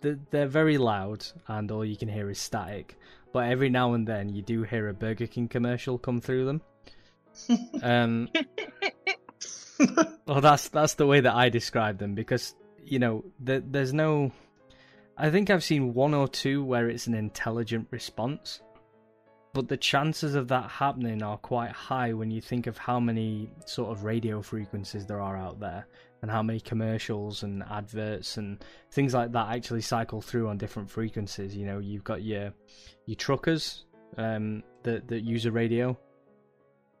[0.00, 2.98] they're they're very loud, and all you can hear is static.
[3.32, 6.62] But every now and then, you do hear a Burger King commercial come through them.
[7.82, 8.28] um,
[10.26, 14.32] well, that's that's the way that I describe them because you know the, there's no.
[15.16, 18.60] I think I've seen one or two where it's an intelligent response,
[19.54, 23.48] but the chances of that happening are quite high when you think of how many
[23.66, 25.86] sort of radio frequencies there are out there
[26.22, 30.90] and how many commercials and adverts and things like that actually cycle through on different
[30.90, 31.56] frequencies.
[31.56, 32.52] You know, you've got your
[33.06, 33.84] your truckers
[34.18, 35.96] um, that that use a radio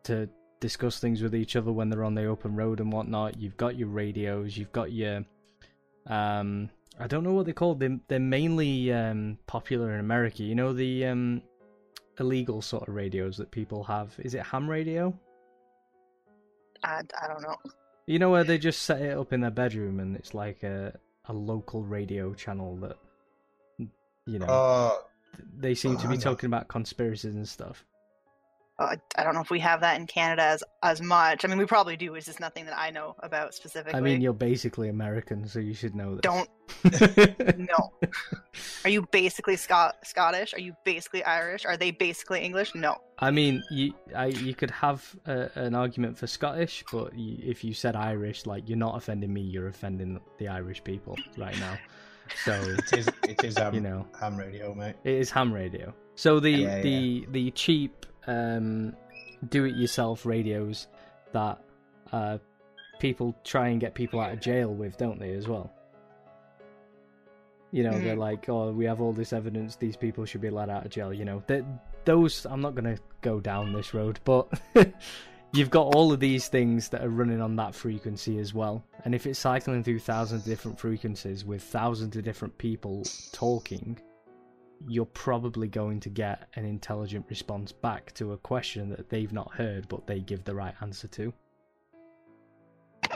[0.04, 0.28] to
[0.60, 3.36] discuss things with each other when they're on the open road and whatnot.
[3.36, 4.56] You've got your radios.
[4.56, 5.24] You've got your
[6.06, 7.80] um, I don't know what they're called.
[7.80, 10.44] They're, they're mainly um, popular in America.
[10.44, 11.42] You know the um,
[12.18, 14.14] illegal sort of radios that people have.
[14.18, 15.12] Is it ham radio?
[16.82, 17.56] I, I don't know.
[18.06, 20.98] You know where they just set it up in their bedroom and it's like a
[21.26, 22.98] a local radio channel that
[24.26, 25.04] you know Oh,
[25.58, 27.84] they seem to oh, be uh, talking about conspiracies and stuff.
[28.76, 31.44] Uh, I don't know if we have that in Canada as as much.
[31.44, 32.14] I mean, we probably do.
[32.16, 33.96] It's just nothing that I know about specifically.
[33.96, 36.22] I mean, you're basically American, so you should know this.
[36.22, 36.48] Don't
[37.58, 37.92] no.
[38.84, 40.54] Are you basically Scot- Scottish?
[40.54, 41.64] Are you basically Irish?
[41.64, 42.74] Are they basically English?
[42.74, 42.96] No.
[43.20, 47.62] I mean, you I, you could have a, an argument for Scottish, but you, if
[47.62, 51.78] you said Irish, like you're not offending me, you're offending the Irish people right now.
[52.44, 52.52] So
[52.92, 53.08] it is.
[53.22, 53.56] It is.
[53.56, 54.96] Um, you know, ham radio, mate.
[55.04, 55.94] it is ham radio.
[56.16, 58.94] So the Yeah, the the cheap um,
[59.48, 60.86] do-it-yourself radios
[61.32, 61.58] that
[62.12, 62.38] uh,
[63.00, 65.32] people try and get people out of jail with, don't they?
[65.32, 65.72] As well.
[67.70, 68.18] You know, they're Mhm.
[68.20, 71.12] like, "Oh, we have all this evidence; these people should be let out of jail."
[71.12, 71.64] You know, that
[72.04, 72.46] those.
[72.46, 74.48] I'm not going to go down this road, but
[75.52, 78.84] you've got all of these things that are running on that frequency as well.
[79.04, 83.98] And if it's cycling through thousands of different frequencies with thousands of different people talking,
[84.86, 89.52] you're probably going to get an intelligent response back to a question that they've not
[89.52, 91.32] heard but they give the right answer to.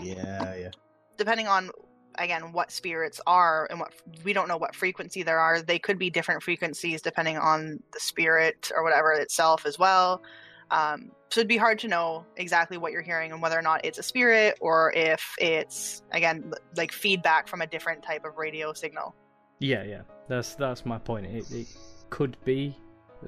[0.02, 0.70] Yeah, yeah.
[1.16, 1.70] Depending on
[2.18, 3.92] again what spirits are and what
[4.24, 5.62] we don't know what frequency there are.
[5.62, 10.22] They could be different frequencies depending on the spirit or whatever itself as well.
[10.70, 13.84] Um, so it'd be hard to know exactly what you're hearing and whether or not
[13.84, 18.72] it's a spirit or if it's again like feedback from a different type of radio
[18.72, 19.14] signal.
[19.60, 20.02] Yeah, yeah.
[20.28, 21.26] That's that's my point.
[21.26, 21.66] It it
[22.10, 22.76] could be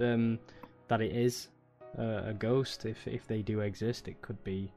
[0.01, 0.39] um,
[0.89, 1.49] that it is
[1.99, 4.09] uh, a ghost if if they do exist.
[4.09, 4.73] It could be,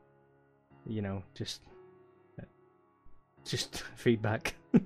[0.86, 1.62] you know, just
[3.46, 4.56] just feedback.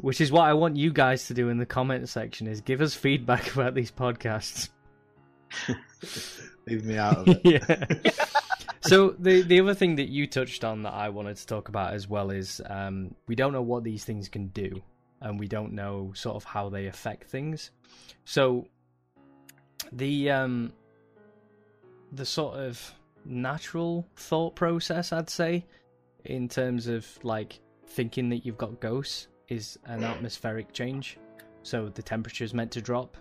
[0.00, 2.80] Which is what I want you guys to do in the comment section is give
[2.80, 4.70] us feedback about these podcasts.
[6.66, 7.40] Leave me out of it.
[7.44, 8.12] yeah.
[8.80, 11.92] so the the other thing that you touched on that I wanted to talk about
[11.92, 14.82] as well is um, we don't know what these things can do,
[15.22, 17.70] and we don't know sort of how they affect things.
[18.24, 18.66] So
[19.92, 20.72] the um,
[22.12, 22.92] the sort of
[23.24, 25.64] natural thought process, I'd say,
[26.24, 31.18] in terms of like thinking that you've got ghosts, is an atmospheric change.
[31.62, 33.16] So the temperature is meant to drop.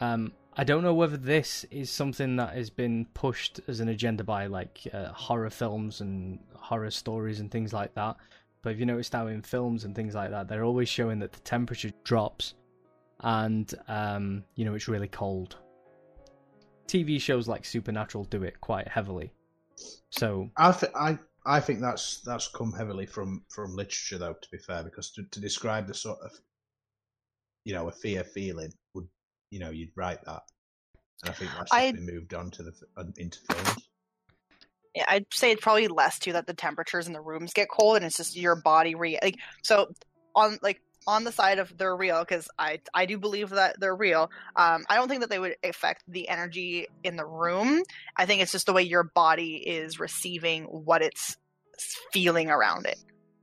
[0.00, 4.24] Um, I don't know whether this is something that has been pushed as an agenda
[4.24, 8.16] by like uh, horror films and horror stories and things like that.
[8.64, 11.32] But if you notice now in films and things like that, they're always showing that
[11.32, 12.54] the temperature drops
[13.20, 15.56] and um, you know it's really cold.
[16.88, 19.32] TV shows like Supernatural do it quite heavily.
[20.10, 24.32] So I, th- I I think that's that's come heavily from from literature, though.
[24.32, 26.32] To be fair, because to, to describe the sort of
[27.64, 29.08] you know a fear feeling would
[29.50, 30.42] you know you'd write that,
[31.22, 33.83] and I think that's just I- been moved on to the f- into films.
[35.08, 38.04] I'd say it's probably less too that the temperatures in the rooms get cold and
[38.04, 39.88] it's just your body re like so
[40.34, 43.94] on like on the side of they're real because I I do believe that they're
[43.94, 44.30] real.
[44.56, 47.82] Um, I don't think that they would affect the energy in the room.
[48.16, 51.36] I think it's just the way your body is receiving what it's
[52.12, 52.98] feeling around it.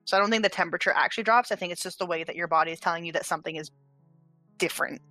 [0.05, 1.51] So I don't think the temperature actually drops.
[1.51, 3.69] I think it's just the way that your body is telling you that something is
[4.57, 5.01] different.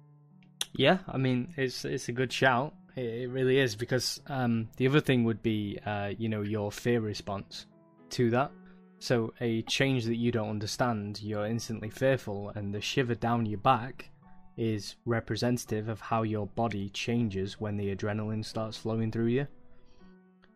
[0.72, 2.74] Yeah, I mean it's it's a good shout.
[2.96, 7.00] It, really is because um, the other thing would be uh, you know your fear
[7.00, 7.66] response
[8.10, 8.50] to that.
[8.98, 13.58] So a change that you don't understand, you're instantly fearful, and the shiver down your
[13.58, 14.10] back
[14.56, 19.46] is representative of how your body changes when the adrenaline starts flowing through you.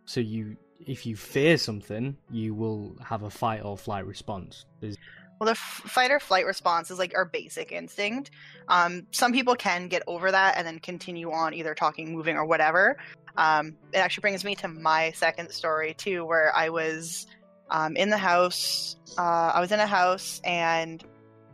[0.05, 4.66] So you, if you fear something, you will have a fight or flight response.
[4.81, 4.99] There's
[5.38, 8.31] Well, the fight or flight response is like our basic instinct.
[8.68, 12.44] Um, some people can get over that and then continue on either talking, moving, or
[12.44, 12.97] whatever.
[13.37, 17.27] Um, it actually brings me to my second story too, where I was
[17.70, 18.97] um, in the house.
[19.18, 21.03] Uh, I was in a house and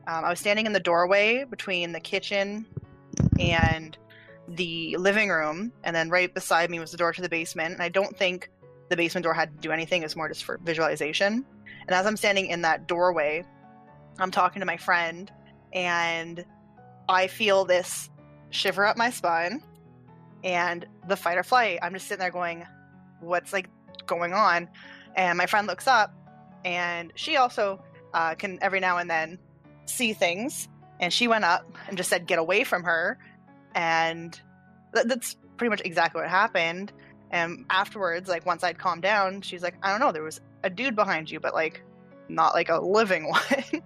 [0.07, 2.66] um, I was standing in the doorway between the kitchen
[3.38, 3.97] and
[4.49, 7.75] the living room, and then right beside me was the door to the basement.
[7.75, 8.51] And I don't think
[8.88, 11.47] the basement door had to do anything; it's more just for visualization.
[11.87, 13.45] And as I'm standing in that doorway,
[14.18, 15.31] I'm talking to my friend,
[15.73, 16.44] and
[17.09, 18.11] I feel this
[18.51, 19.62] shiver up my spine
[20.44, 21.79] and the fight or flight.
[21.83, 22.64] I'm just sitting there going,
[23.20, 23.68] what's like
[24.07, 24.68] going on?
[25.16, 26.14] And my friend looks up
[26.64, 27.83] and she also
[28.14, 29.38] uh, can every now and then
[29.87, 30.68] see things.
[31.01, 33.18] And she went up and just said, get away from her.
[33.75, 34.38] And
[34.94, 36.92] th- that's pretty much exactly what happened.
[37.31, 40.70] And afterwards, like once I'd calmed down, she's like, I don't know, there was a
[40.70, 41.83] dude behind you, but like
[42.29, 43.83] not like a living one.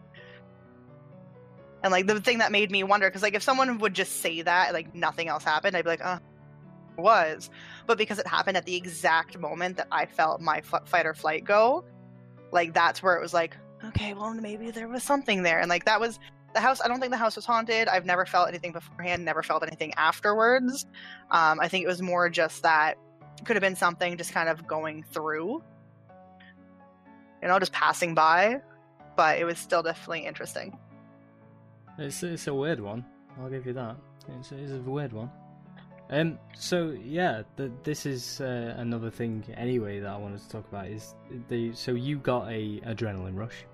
[1.84, 4.40] And like the thing that made me wonder, because like if someone would just say
[4.40, 6.18] that, like nothing else happened, I'd be like, uh,
[6.96, 7.50] was.
[7.86, 11.12] But because it happened at the exact moment that I felt my f- fight or
[11.12, 11.84] flight go,
[12.52, 15.84] like that's where it was like, okay, well maybe there was something there, and like
[15.84, 16.18] that was
[16.54, 16.80] the house.
[16.82, 17.86] I don't think the house was haunted.
[17.86, 20.86] I've never felt anything beforehand, never felt anything afterwards.
[21.30, 22.96] Um, I think it was more just that
[23.44, 25.62] could have been something just kind of going through,
[27.42, 28.62] you know, just passing by.
[29.16, 30.78] But it was still definitely interesting.
[31.98, 33.04] It's it's a weird one.
[33.40, 33.96] I'll give you that.
[34.38, 35.30] It's, it's a weird one.
[36.10, 36.38] Um.
[36.56, 37.42] So yeah,
[37.82, 41.14] this is uh, another thing anyway that I wanted to talk about is
[41.48, 43.64] the so you got a adrenaline rush.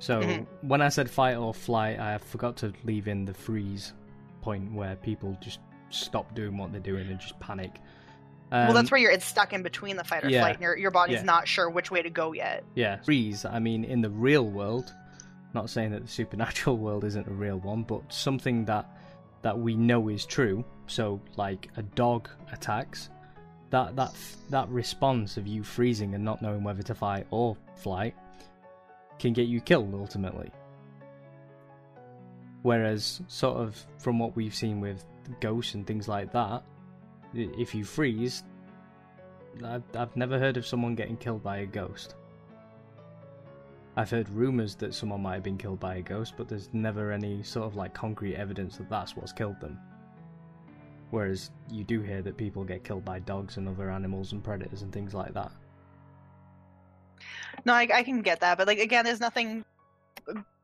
[0.00, 0.46] So Mhm.
[0.62, 3.92] when I said fight or flight, I forgot to leave in the freeze
[4.42, 5.58] point where people just
[5.90, 7.72] stop doing what they're doing and just panic.
[8.52, 9.10] well, Um, that's where you're.
[9.10, 10.40] It's stuck in between the fight or yeah.
[10.40, 11.22] flight, and your your body's Yeah.
[11.24, 12.64] not sure which way to go yet.
[12.76, 13.44] Yeah, freeze.
[13.44, 14.94] I mean, in the real world,
[15.54, 18.88] not saying that the supernatural world isn't a real one, but something that
[19.42, 20.64] that we know is true.
[20.86, 23.10] So, like a dog attacks,
[23.70, 24.14] that that
[24.50, 28.14] that response of you freezing and not knowing whether to fight or flight
[29.18, 30.50] can get you killed ultimately.
[32.62, 35.04] Whereas, sort of from what we've seen with
[35.40, 36.62] ghosts and things like that,
[37.34, 38.42] if you freeze,
[39.64, 42.14] I've, I've never heard of someone getting killed by a ghost.
[43.98, 47.10] I've heard rumours that someone might have been killed by a ghost, but there's never
[47.10, 49.76] any sort of like concrete evidence that that's what's killed them.
[51.10, 54.82] Whereas you do hear that people get killed by dogs and other animals and predators
[54.82, 55.50] and things like that.
[57.64, 59.64] No, I, I can get that, but like again, there's nothing.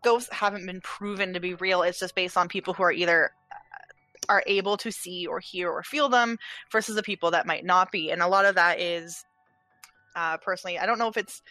[0.04, 1.82] Ghosts haven't been proven to be real.
[1.82, 5.72] It's just based on people who are either uh, are able to see or hear
[5.72, 6.38] or feel them
[6.70, 9.24] versus the people that might not be, and a lot of that is,
[10.14, 11.42] uh, personally, I don't know if it's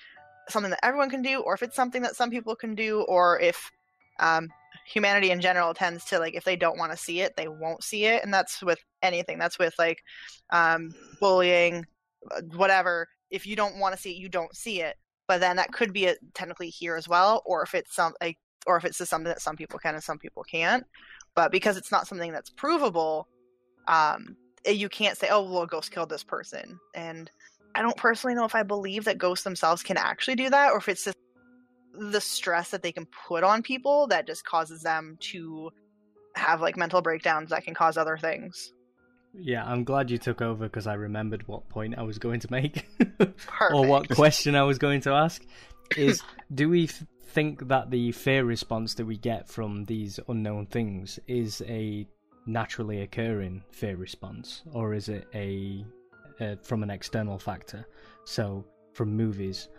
[0.50, 3.40] something that everyone can do or if it's something that some people can do or
[3.40, 3.72] if
[4.20, 4.50] um,
[4.88, 7.84] humanity in general tends to like if they don't want to see it, they won't
[7.84, 9.38] see it, and that's with anything.
[9.40, 10.04] That's with like
[10.52, 11.86] um, bullying,
[12.36, 13.08] uh, whatever.
[13.32, 14.96] If you don't want to see it, you don't see it
[15.28, 18.14] but then that could be a, technically here as well or if it's some
[18.66, 20.86] or if it's just something that some people can and some people can't
[21.36, 23.28] but because it's not something that's provable
[23.88, 27.32] um eh, you can't say oh well a ghost killed this person and
[27.76, 30.78] i don't personally know if i believe that ghosts themselves can actually do that or
[30.78, 31.18] if it's just
[31.94, 35.72] the stress that they can put on people that just causes them to
[36.36, 38.74] have like mental breakdowns that can cause other things.
[39.36, 42.52] Yeah, I'm glad you took over because I remembered what point I was going to
[42.52, 42.88] make.
[43.72, 45.44] Or what question I was going to ask.
[45.98, 46.22] Is
[46.54, 51.20] do we th- think that the fear response that we get from these unknown things
[51.28, 52.08] is a
[52.46, 55.86] naturally occurring fear response or is it a
[56.40, 57.86] uh, from an external factor.
[58.26, 59.70] So from movies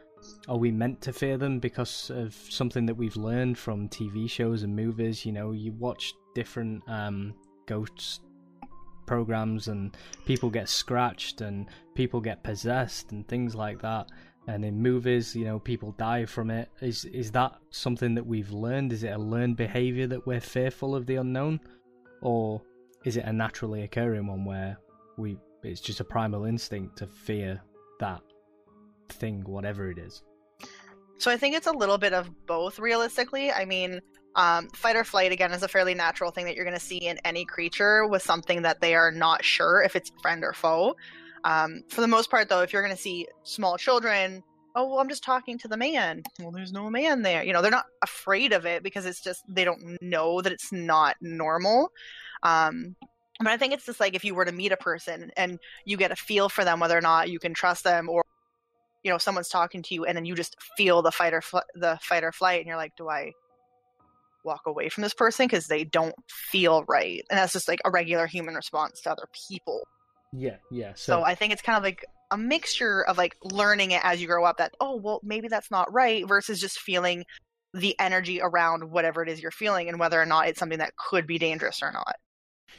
[0.48, 4.62] are we meant to fear them because of something that we've learned from TV shows
[4.62, 5.24] and movies?
[5.24, 7.34] You know you watch different um
[7.66, 8.20] ghost
[9.06, 14.08] programs and people get scratched and people get possessed and things like that.
[14.46, 16.70] And in movies you know people die from it.
[16.80, 18.92] Is is that something that we've learned?
[18.92, 21.60] Is it a learned behavior that we're fearful of the unknown?
[22.22, 22.62] Or
[23.04, 24.78] is it a naturally occurring one where
[25.18, 27.60] we it's just a primal instinct to fear
[28.00, 28.20] that
[29.08, 30.22] thing whatever it is
[31.18, 33.52] So I think it's a little bit of both realistically.
[33.52, 34.00] I mean,
[34.36, 36.98] um, fight or flight again is a fairly natural thing that you're going to see
[36.98, 40.96] in any creature with something that they are not sure if it's friend or foe.
[41.44, 44.42] Um, for the most part, though, if you're going to see small children,
[44.74, 46.22] oh well, I'm just talking to the man.
[46.40, 47.44] Well, there's no man there.
[47.44, 50.72] You know, they're not afraid of it because it's just they don't know that it's
[50.72, 51.92] not normal.
[52.42, 52.96] Um,
[53.38, 55.96] but I think it's just like if you were to meet a person and you
[55.96, 58.24] get a feel for them, whether or not you can trust them or
[59.02, 61.58] you know someone's talking to you and then you just feel the fight or fl-
[61.74, 63.30] the fight or flight and you're like do i
[64.44, 65.46] walk away from this person?
[65.46, 67.24] Because they don't feel right.
[67.30, 69.82] And that's just like a regular human response to other people.
[70.36, 74.00] Yeah yeah so, i think it's kind of like a mixture of like learning it
[74.02, 77.24] as you grow up that oh well maybe that's not right versus just feeling
[77.72, 80.96] the energy around whatever it is you're feeling and whether or not it's something that
[80.96, 82.16] could be dangerous or not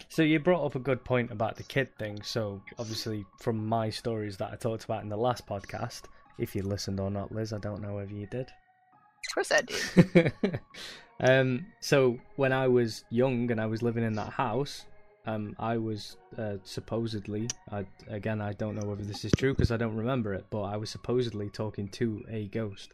[0.10, 2.22] So you brought up a good point about the kid thing.
[2.24, 6.04] So obviously, from my stories that I talked about in the last podcast,
[6.38, 8.48] if you listened or not, Liz, I don't know whether you did.
[8.48, 10.34] of course i did.
[11.20, 14.86] um, so when I was young and I was living in that house,
[15.28, 19.72] um, I was uh, supposedly, I, again, I don't know whether this is true because
[19.72, 22.94] I don't remember it, but I was supposedly talking to a ghost.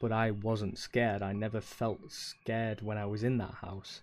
[0.00, 1.22] But I wasn't scared.
[1.22, 4.02] I never felt scared when I was in that house.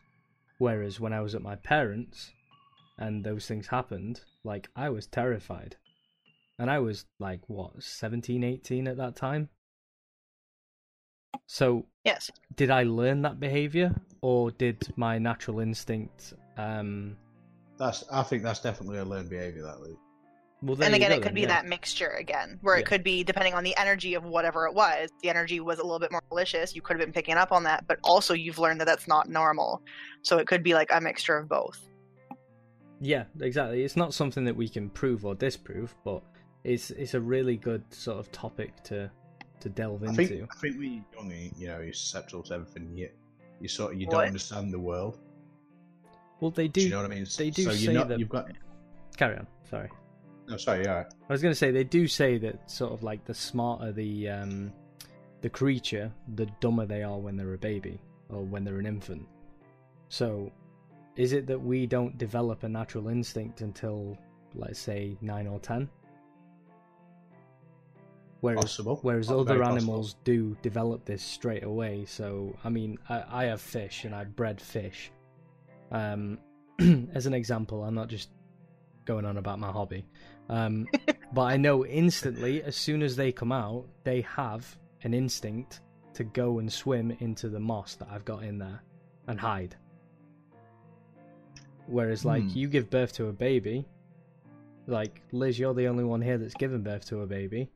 [0.59, 2.31] Whereas when I was at my parents'
[2.97, 5.77] and those things happened, like, I was terrified.
[6.59, 9.49] And I was like, what, 17, 18 at that time?
[11.47, 12.29] So, Yes.
[12.55, 17.17] did I learn that behavior or did my natural instinct um
[17.77, 18.03] That's.
[18.11, 19.63] I think that's definitely a learned behaviour.
[19.63, 19.99] That Luke.
[20.61, 21.47] Well and again, go it could then, be yeah.
[21.47, 22.81] that mixture again, where Yeah.
[22.81, 25.09] it could be depending on the energy of whatever it was.
[25.23, 26.75] The energy was a little bit more malicious.
[26.75, 29.29] You could have been picking up on that, but also you've learned that that's not
[29.29, 29.81] normal.
[30.21, 31.79] So it could be like a mixture of both.
[32.99, 33.83] Yeah, exactly.
[33.83, 36.21] It's not something that we can prove or disprove, but
[36.65, 39.09] it's it's a really good sort of topic to
[39.61, 40.25] to delve I into.
[40.27, 40.49] think.
[40.51, 42.91] I think when you're young, you- you know, you're susceptible to everything.
[42.97, 43.09] You,
[43.61, 44.15] you sort of you What?
[44.17, 45.19] don't understand the world.
[46.41, 47.25] Well, they Do, do, you know what I mean?
[47.37, 48.49] they do so say you're not, that- You've got.
[49.17, 49.47] carry on.
[49.69, 49.89] Sorry.
[50.49, 50.83] No, sorry.
[50.83, 51.05] Yeah.
[51.29, 54.29] I was going to say they do say that sort of like the smarter the
[54.29, 54.73] um
[55.41, 59.25] the creature, the dumber they are when they're a baby or when they're an infant.
[60.09, 60.51] So,
[61.15, 64.17] is it that we don't develop a natural instinct until
[64.55, 65.87] let's say 9 or 10?
[68.41, 68.99] Whereas Possible.
[69.01, 69.77] whereas other possible.
[69.77, 72.05] animals do develop this straight away.
[72.05, 75.11] So, I mean, I, I have fish and I bred fish.
[75.91, 76.39] Um
[77.13, 78.29] as an example, I'm not just
[79.05, 80.05] going on about my hobby.
[80.49, 80.87] Um,
[81.33, 85.81] but I know instantly, as soon as they come out, they have an instinct
[86.13, 88.81] to go and swim into the moss that I've got in there
[89.27, 89.75] and hide.
[91.87, 92.49] Whereas, like, Hmm.
[92.57, 93.85] you give birth to a baby,
[94.87, 97.69] like, Liz, you're the only one here that's given birth to a baby.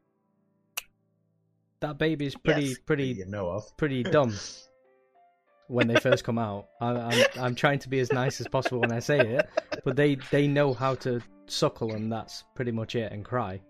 [1.80, 2.78] That baby's pretty, Yes.
[2.86, 3.76] pretty, you know of.
[3.78, 4.34] pretty dumb
[5.68, 6.68] when they first come out.
[6.82, 9.50] I, I'm I'm trying to be as nice as possible when I say it,
[9.84, 13.62] but they they know how to suckle and that's pretty much it and cry.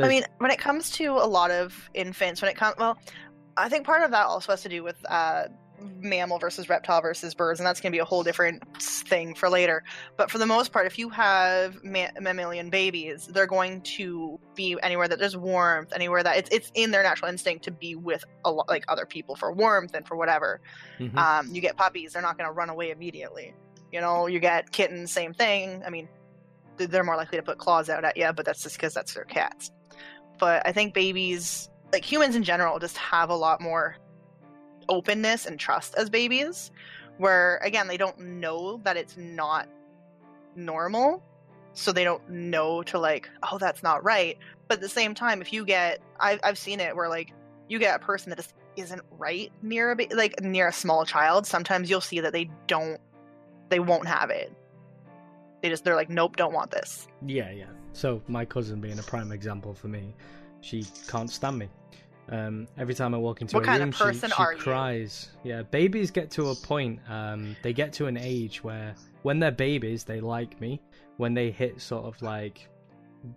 [0.00, 2.98] I mean, when it comes to a lot of infants, when it comes, well,
[3.56, 5.48] I think part of that also has to do with uh,
[6.00, 9.48] mammal versus reptile versus birds, and that's going to be a whole different thing for
[9.48, 9.84] later.
[10.16, 14.76] But for the most part, if you have ma- mammalian babies, they're going to be
[14.82, 18.24] anywhere that there's warmth, anywhere that it's it's in their natural instinct to be with
[18.44, 20.60] a lot like other people for warmth and for whatever.
[20.98, 21.16] Mhm.
[21.16, 23.54] Um, you get puppies; they're not going to run away immediately.
[23.90, 25.82] You know, you get kittens, same thing.
[25.86, 26.08] I mean,
[26.78, 29.24] they're more likely to put claws out at you, but that's just because that's their
[29.24, 29.70] cats.
[30.38, 33.96] But I think babies, like humans in general, just have a lot more
[34.88, 36.70] openness and trust as babies.
[37.18, 39.68] Where again, they don't know that it's not
[40.56, 41.22] normal,
[41.74, 44.38] so they don't know to like, oh, that's not right.
[44.68, 47.32] But at the same time, if you get, I've I've seen it where like
[47.68, 51.46] you get a person that just isn't right near a like near a small child.
[51.46, 53.00] Sometimes you'll see that they don't,
[53.68, 54.52] they won't have it.
[55.62, 57.06] They just they're like, nope, don't want this.
[57.26, 57.66] Yeah, yeah.
[57.92, 60.14] So my cousin being a prime example for me,
[60.60, 61.68] she can't stand me.
[62.28, 65.30] Um, every time I walk into What a room, she, she cries.
[65.44, 67.00] Yeah, babies get to a point.
[67.08, 70.80] Um, they get to an age where, when they're babies, they like me.
[71.16, 72.68] When they hit sort of like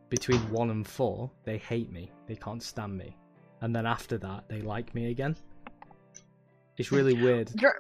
[0.10, 2.12] between one and four, they hate me.
[2.28, 3.16] They can't stand me.
[3.62, 5.36] And then after that, they like me again.
[6.78, 7.52] It's really weird.
[7.60, 7.76] You're,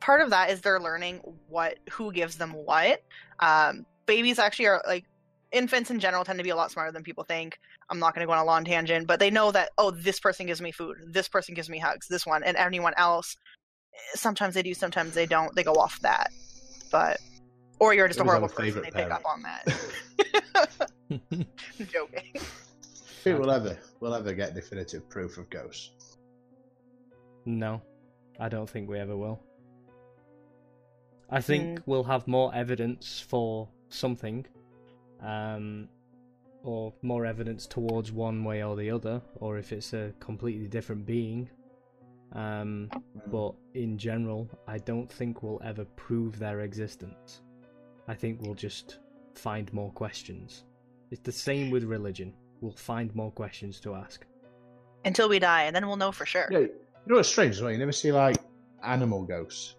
[0.00, 3.02] part of that is they're learning what who gives them what.
[3.40, 5.04] Um, babies actually are like
[5.52, 7.58] infants in general tend to be a lot smarter than people think.
[7.90, 10.20] I'm not going to go on a long tangent, but they know that oh, this
[10.20, 13.36] person gives me food, this person gives me hugs, this one, and anyone else.
[14.14, 15.54] Sometimes they do, sometimes they don't.
[15.54, 16.30] They go off that,
[16.92, 17.18] but
[17.80, 18.64] or you're just a horrible person.
[18.64, 20.88] favourite They pick up on that.
[21.90, 22.32] Joking.
[23.22, 26.16] Think we'll ever we'll ever get definitive proof of ghosts.
[27.44, 27.82] No,
[28.38, 29.40] I don't think we ever will.
[31.30, 31.82] I think Mm.
[31.86, 34.46] we'll have more evidence for something,
[35.22, 35.88] um,
[36.62, 41.06] or more evidence towards one way or the other, or if it's a completely different
[41.06, 41.48] being.
[42.32, 42.90] Um,
[43.28, 47.40] but in general, I don't think we'll ever prove their existence.
[48.06, 48.98] I think we'll just
[49.34, 50.64] find more questions.
[51.10, 52.34] It's the same with religion.
[52.60, 54.26] We'll find more questions to ask.
[55.04, 56.48] Until we die, and then we'll know for sure.
[56.50, 56.70] Yeah, you
[57.06, 57.70] know what's strange as well?
[57.70, 58.36] You never see like
[58.84, 59.76] animal ghosts.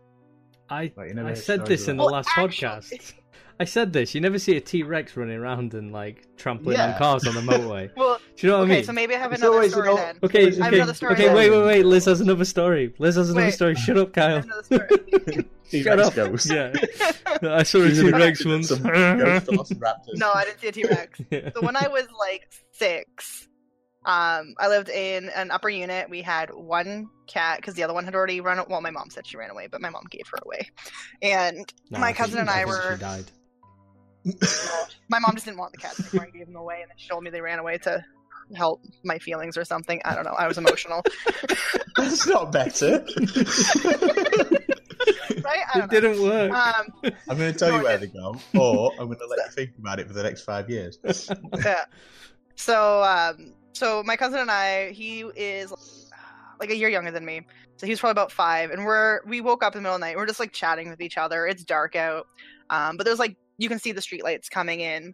[0.69, 3.13] I Like you never I said this in the Well, last oh, actually- podcast.
[3.61, 4.15] I said this.
[4.15, 7.41] You never see a T Rex running around and like trampling on cars on the
[7.41, 7.89] motorway.
[7.97, 8.83] Well, Do you know what okay, I mean?
[8.85, 10.17] so maybe I have another story old- then.
[10.23, 11.25] okay, I okay, have another story okay.
[11.25, 11.35] then.
[11.35, 11.85] Wait, wait, wait.
[11.85, 12.93] Liz has another story.
[12.99, 13.51] Liz has another Wait.
[13.53, 13.75] story.
[13.75, 14.41] Shut up, Kyle.
[14.69, 14.69] have.
[15.69, 16.15] T-Rex Shut up.
[16.15, 16.49] ghost.
[16.49, 16.71] Yeah,
[17.43, 18.69] I saw a She's T an Rex once.
[18.69, 20.15] some ghost velociraptors.
[20.15, 21.21] no, I didn't see a T Rex.
[21.29, 21.49] Yeah.
[21.53, 23.48] So when I was like six,
[24.09, 26.09] Um, I lived in an upper unit.
[26.09, 28.59] We had one cat because the other one had already run.
[28.67, 30.67] Well, my mom said she ran away, but my mom gave her away.
[31.21, 32.93] And No, my think- cousin and I think were.
[32.95, 33.25] She died.
[35.09, 36.27] my mom just didn't want the cats anymore.
[36.27, 38.03] I gave them away, and then she told me they ran away to
[38.55, 40.01] help my feelings or something.
[40.03, 40.33] I don't know.
[40.37, 41.03] I was emotional,
[41.95, 43.05] That's not better.
[45.43, 45.63] right?
[45.75, 45.87] It don't know.
[45.87, 46.51] didn't work.
[46.51, 46.85] Um,
[47.29, 49.51] I'm going to tell No, you where they go, or I'm going to let you
[49.51, 50.97] think about it for the next five years.
[51.63, 51.85] yeah.
[52.55, 55.73] So, um, so my cousin and I, he is
[56.59, 57.41] like a year younger than me.
[57.77, 60.05] So he's probably about five, and we're we woke up in the middle of the
[60.05, 60.17] night.
[60.17, 61.47] We're just like chatting with each other.
[61.47, 62.27] It's dark out,
[62.69, 65.13] um, but there's like you can see the streetlights coming in,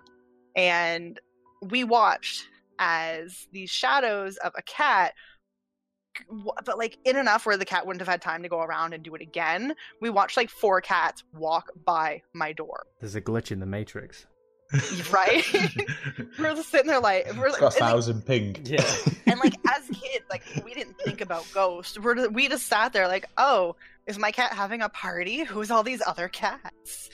[0.55, 1.19] and
[1.61, 2.47] we watched
[2.79, 5.13] as these shadows of a cat.
[6.65, 9.03] But like in enough where the cat wouldn't have had time to go around and
[9.03, 9.75] do it again.
[10.01, 12.87] We watched like four cats walk by my door.
[12.99, 14.25] There's a glitch in the Matrix.
[15.11, 15.43] Right?
[16.39, 18.57] we're just sitting there like we're It's like, got a and, like, thousand ping.
[18.65, 18.83] Yeah.
[19.27, 22.91] and like as kids like we didn't think about ghosts we're just, we just sat
[22.93, 23.75] there like oh
[24.07, 27.09] is my cat having a party who's all these other cats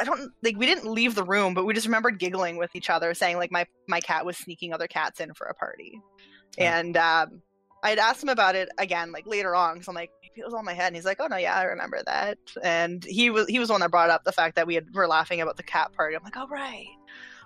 [0.00, 2.90] i don't like we didn't leave the room but we just remembered giggling with each
[2.90, 6.00] other saying like my my cat was sneaking other cats in for a party
[6.58, 7.40] and um
[7.84, 10.54] i'd asked him about it again like later on because i'm like maybe it was
[10.54, 13.46] on my head and he's like oh no yeah i remember that and he was
[13.46, 15.56] he was the one that brought up the fact that we had were laughing about
[15.56, 16.88] the cat party i'm like oh right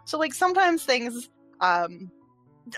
[0.05, 1.29] so like sometimes things
[1.61, 2.11] um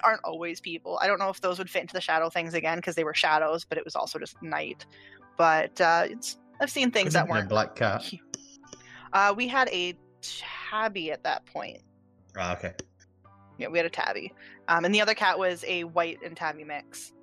[0.02, 0.98] aren't always people.
[1.00, 3.14] I don't know if those would fit into the shadow things again because they were
[3.14, 4.86] shadows, but it was also just night.
[5.36, 7.48] But uh, it's I've seen things that weren't.
[7.48, 8.10] black cat.
[9.12, 11.80] Uh, we had a tabby at that point.
[12.36, 12.74] Ah, okay.
[13.56, 14.34] Yeah, we had a tabby,
[14.68, 17.14] um, and the other cat was a white and tabby mix.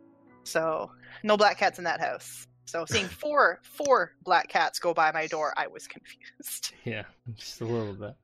[0.44, 0.90] So
[1.22, 2.48] no black cats in that house.
[2.66, 6.74] So seeing four four black cats go by my door, I was confused.
[6.84, 7.04] Yeah.
[7.36, 8.16] Just a little bit.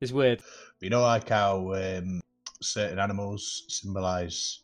[0.00, 0.42] It's weird.
[0.80, 2.20] You know, like how um,
[2.62, 4.60] certain animals symbolize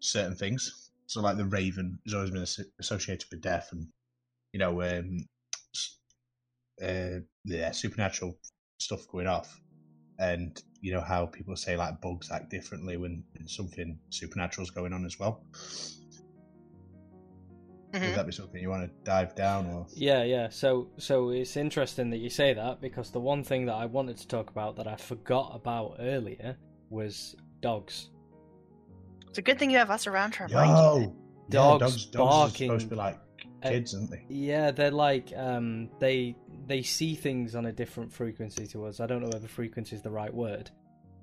[0.00, 0.90] certain things.
[1.06, 2.46] So, like the raven has always been
[2.78, 3.86] associated with death, and
[4.52, 5.26] you know, um,
[6.82, 8.36] uh, yeah, supernatural
[8.78, 9.60] stuff going off.
[10.18, 15.04] And you know how people say like bugs act differently when something supernatural's going on
[15.04, 15.44] as well.
[17.92, 18.00] Mhm.
[18.06, 20.48] Would that be something you want to dive down, or Yeah, yeah.
[20.50, 24.18] So, so it's interesting that you say that because the one thing that I wanted
[24.18, 26.56] to talk about that I forgot about earlier
[26.90, 28.10] was dogs.
[29.28, 31.16] It's a good thing you have us around to remind you.
[31.50, 32.68] Dogs yeah, dogs, dogs are barking.
[32.68, 33.18] supposed to be like
[33.64, 34.24] Uh, aren't they?
[34.28, 36.36] Yeah, they're like um, they
[36.66, 39.00] they see things on a different frequency to us.
[39.00, 40.70] I don't know whether frequency is the right word,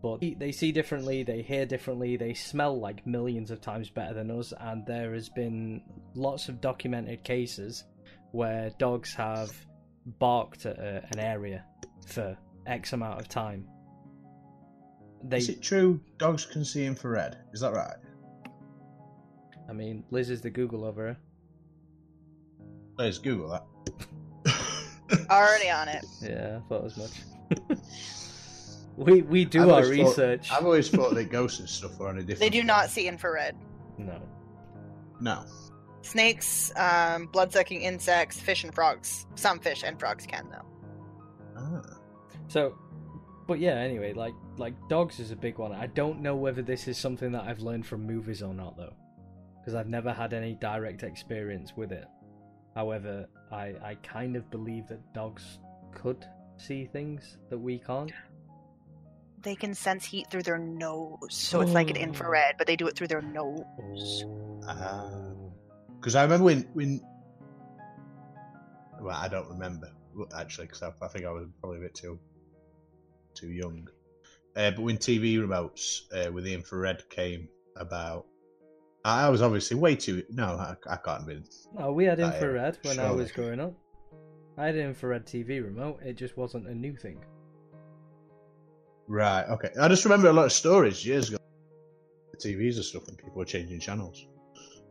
[0.05, 4.29] but they see differently, they hear differently, they smell like millions of times better than
[4.29, 4.53] us.
[4.59, 5.81] And there has been
[6.13, 7.85] lots of documented cases
[8.31, 9.51] where dogs have
[10.19, 11.65] barked at a, an area
[12.05, 12.37] for
[12.67, 13.67] X amount of time.
[15.23, 17.39] They, Is it true dogs can see infrared?
[17.51, 17.97] Is that right?
[19.67, 21.17] I mean, Liz is the Google over her.
[22.99, 25.25] Let's Google that.
[25.31, 26.05] Already on it.
[26.21, 27.79] Yeah, I thought as much.
[28.97, 30.51] we we do I've our always thought- research.
[30.51, 32.39] I've always thought that ghosts and stuff are on a different.
[32.39, 33.55] They do not see infrared.
[33.97, 34.21] No.
[35.21, 35.43] No.
[36.01, 39.25] Snakes, um, blood-sucking insects, fish and frogs.
[39.35, 40.65] Some fish and frogs can though.
[41.57, 41.81] Ah.
[42.47, 42.77] So,
[43.47, 43.75] but yeah.
[43.75, 45.71] Anyway, like like dogs is a big one.
[45.71, 48.93] I don't know whether this is something that I've learned from movies or not though,
[49.59, 52.05] because I've never had any direct experience with it.
[52.75, 55.59] However, I I kind of believe that dogs
[55.91, 56.25] could
[56.57, 58.11] see things that we can't.
[59.45, 62.01] They can sense heat through their nose, so it's like an Oh.
[62.01, 64.25] infrared, but they do it through their nose.
[64.67, 65.07] Ah.
[65.99, 66.99] Because I remember when when.
[68.99, 69.91] Well, I don't remember
[70.35, 72.19] actually, because I, I think I was probably a bit too
[73.35, 73.87] too young.
[74.55, 78.25] Uh, but when TV remotes uh, with the infrared came about,
[79.03, 80.23] I I was obviously way too.
[80.29, 81.43] No, I, I can't have been.
[81.77, 83.73] No, we had infrared when I was growing up.
[84.57, 86.01] I had an infrared TV remote.
[86.01, 87.23] It just wasn't a new thing.
[89.07, 89.43] Right.
[89.49, 89.69] Okay.
[89.79, 91.37] I just remember a lot of stories years ago,
[92.31, 94.25] the TVs and stuff, and people were changing channels.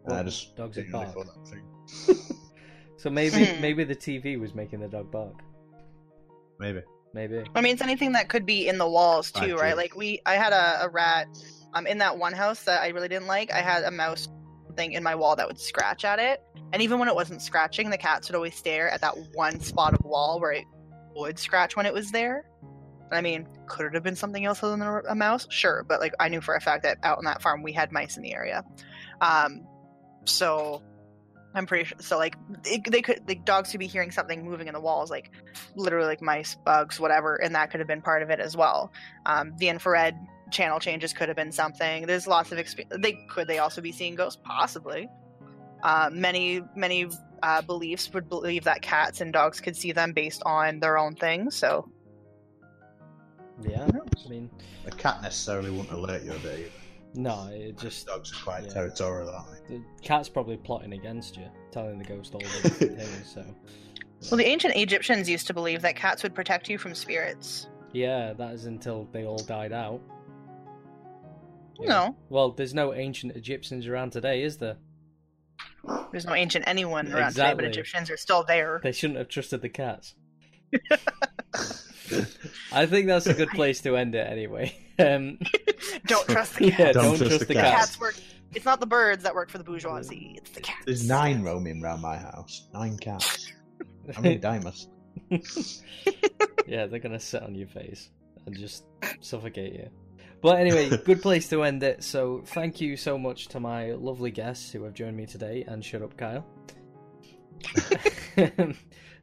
[0.04, 1.14] And I just dogs that didn't bark?
[1.14, 2.20] thought that thing.
[2.96, 3.60] So maybe Hmm.
[3.60, 5.34] maybe the TV was making the dog bark.
[6.58, 6.80] Maybe.
[7.12, 7.44] Maybe.
[7.54, 9.60] I mean, it's anything that could be in the walls I too, do.
[9.60, 9.76] right?
[9.76, 11.26] Like we, I had a, a rat,
[11.74, 13.52] um, in that one house that I really didn't like.
[13.52, 14.26] I had a mouse
[14.76, 16.40] thing in my wall that would scratch at it,
[16.72, 19.92] and even when it wasn't scratching, the cats would always stare at that one spot
[19.92, 20.64] of wall where it
[21.14, 22.46] would scratch when it was there.
[23.10, 25.46] I mean, could it have been something else other than a, mouse?
[25.50, 27.92] Sure, but like I knew for a fact that out on that farm we had
[27.92, 28.64] mice in the area,
[29.20, 29.66] um,
[30.24, 30.82] so
[31.54, 31.98] I'm pretty sure.
[32.00, 35.10] So like it, they could, like dogs could be hearing something moving in the walls,
[35.10, 35.30] like
[35.76, 38.92] literally like mice, bugs, whatever, and that could have been part of it as well.
[39.24, 40.16] Um, the infrared
[40.50, 42.06] channel changes could have been something.
[42.06, 45.08] There's lots of exp- they could they also be seeing ghosts possibly.
[45.82, 47.06] Uh, many many
[47.42, 51.14] uh, beliefs would believe that cats and dogs could see them based on their own
[51.14, 51.54] things.
[51.54, 51.88] So
[53.62, 54.50] Yeah, I mean,
[54.86, 56.70] A cat necessarily wouldn't alert you of it either.
[57.14, 58.70] no, it just Dogs are quite Yeah.
[58.70, 59.76] territorial, aren't they?
[59.76, 63.32] the cat's probably plotting against you, telling the ghost all the things.
[63.32, 63.44] So
[64.30, 67.68] well, the ancient Egyptians used to believe that cats would protect you from spirits.
[67.92, 70.00] yeah, that is until they all died out.
[71.80, 71.88] Yeah.
[71.88, 74.76] No, Well, there's no ancient Egyptians around today, is there?
[76.12, 78.80] there's no ancient anyone around today, but Egyptians are still there.
[78.82, 80.14] They shouldn't have trusted the cats.
[82.72, 84.76] I think that's a good place to end it anyway.
[84.96, 85.40] Um,
[86.06, 86.96] Don't trust the yeah, cats.
[86.96, 87.76] don't, trust, the, The cats.
[87.96, 88.14] cats work.
[88.54, 90.34] It's not the birds that work for the bourgeoisie.
[90.38, 90.84] It's the cats.
[90.86, 92.68] There's nine roaming around my house.
[92.72, 93.52] Nine cats.
[94.16, 94.86] I'm in Dimas.
[96.68, 98.10] yeah, they're gonna sit on your face
[98.46, 98.84] and just
[99.18, 99.88] suffocate you.
[100.40, 102.04] But anyway, good place to end it.
[102.04, 105.84] So thank you so much to my lovely guests who have joined me today, and
[105.84, 106.46] shut up, Kyle.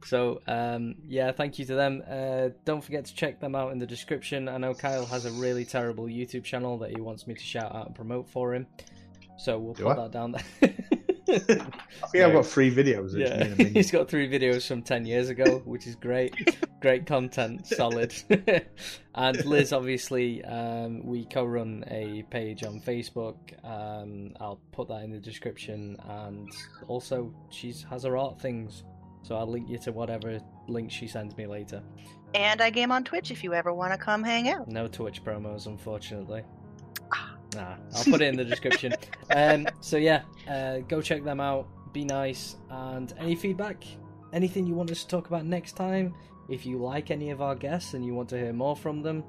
[0.05, 2.03] so um, yeah, thank you to them.
[2.09, 4.47] Uh, don't forget to check them out in the description.
[4.49, 7.73] I know Kyle has a really terrible YouTube channel that he wants me to shout
[7.75, 8.67] out and promote for him.
[9.37, 10.03] So we'll Do put I?
[10.03, 10.73] that down there.
[11.31, 13.17] I think I've got three videos.
[13.17, 16.35] Yeah, me and a he's got three videos from 10 years ago, which is great.
[16.81, 18.13] great content, solid.
[19.15, 23.37] and Liz, obviously, um, we co run a page on Facebook.
[23.63, 25.97] Um, I'll put that in the description.
[26.07, 26.51] And
[26.87, 28.83] also, she has her art things.
[29.23, 31.83] So I'll link you to whatever link she sends me later.
[32.33, 34.67] And I game on Twitch if you ever want to come hang out.
[34.67, 36.43] No Twitch promos, unfortunately.
[37.55, 38.93] Nah, I'll put it in the description.
[39.33, 41.65] Um, so yeah, uh, go check them out.
[41.93, 43.85] Be nice, and any feedback,
[44.33, 46.13] anything you want us to talk about next time.
[46.49, 49.23] If you like any of our guests and you want to hear more from them,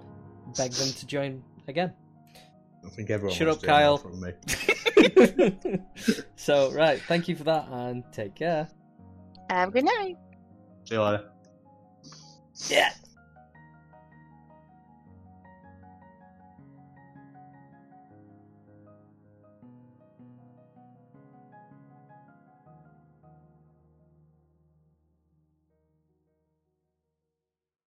[0.56, 1.92] beg them to join again.
[2.84, 3.98] I think everyone Shut up, to hear more Kyle.
[3.98, 5.78] From me.
[6.34, 8.68] so right, thank you for that, and take care.
[9.52, 10.16] Have a good night.
[10.84, 11.30] See you later.
[12.68, 12.90] Yeah.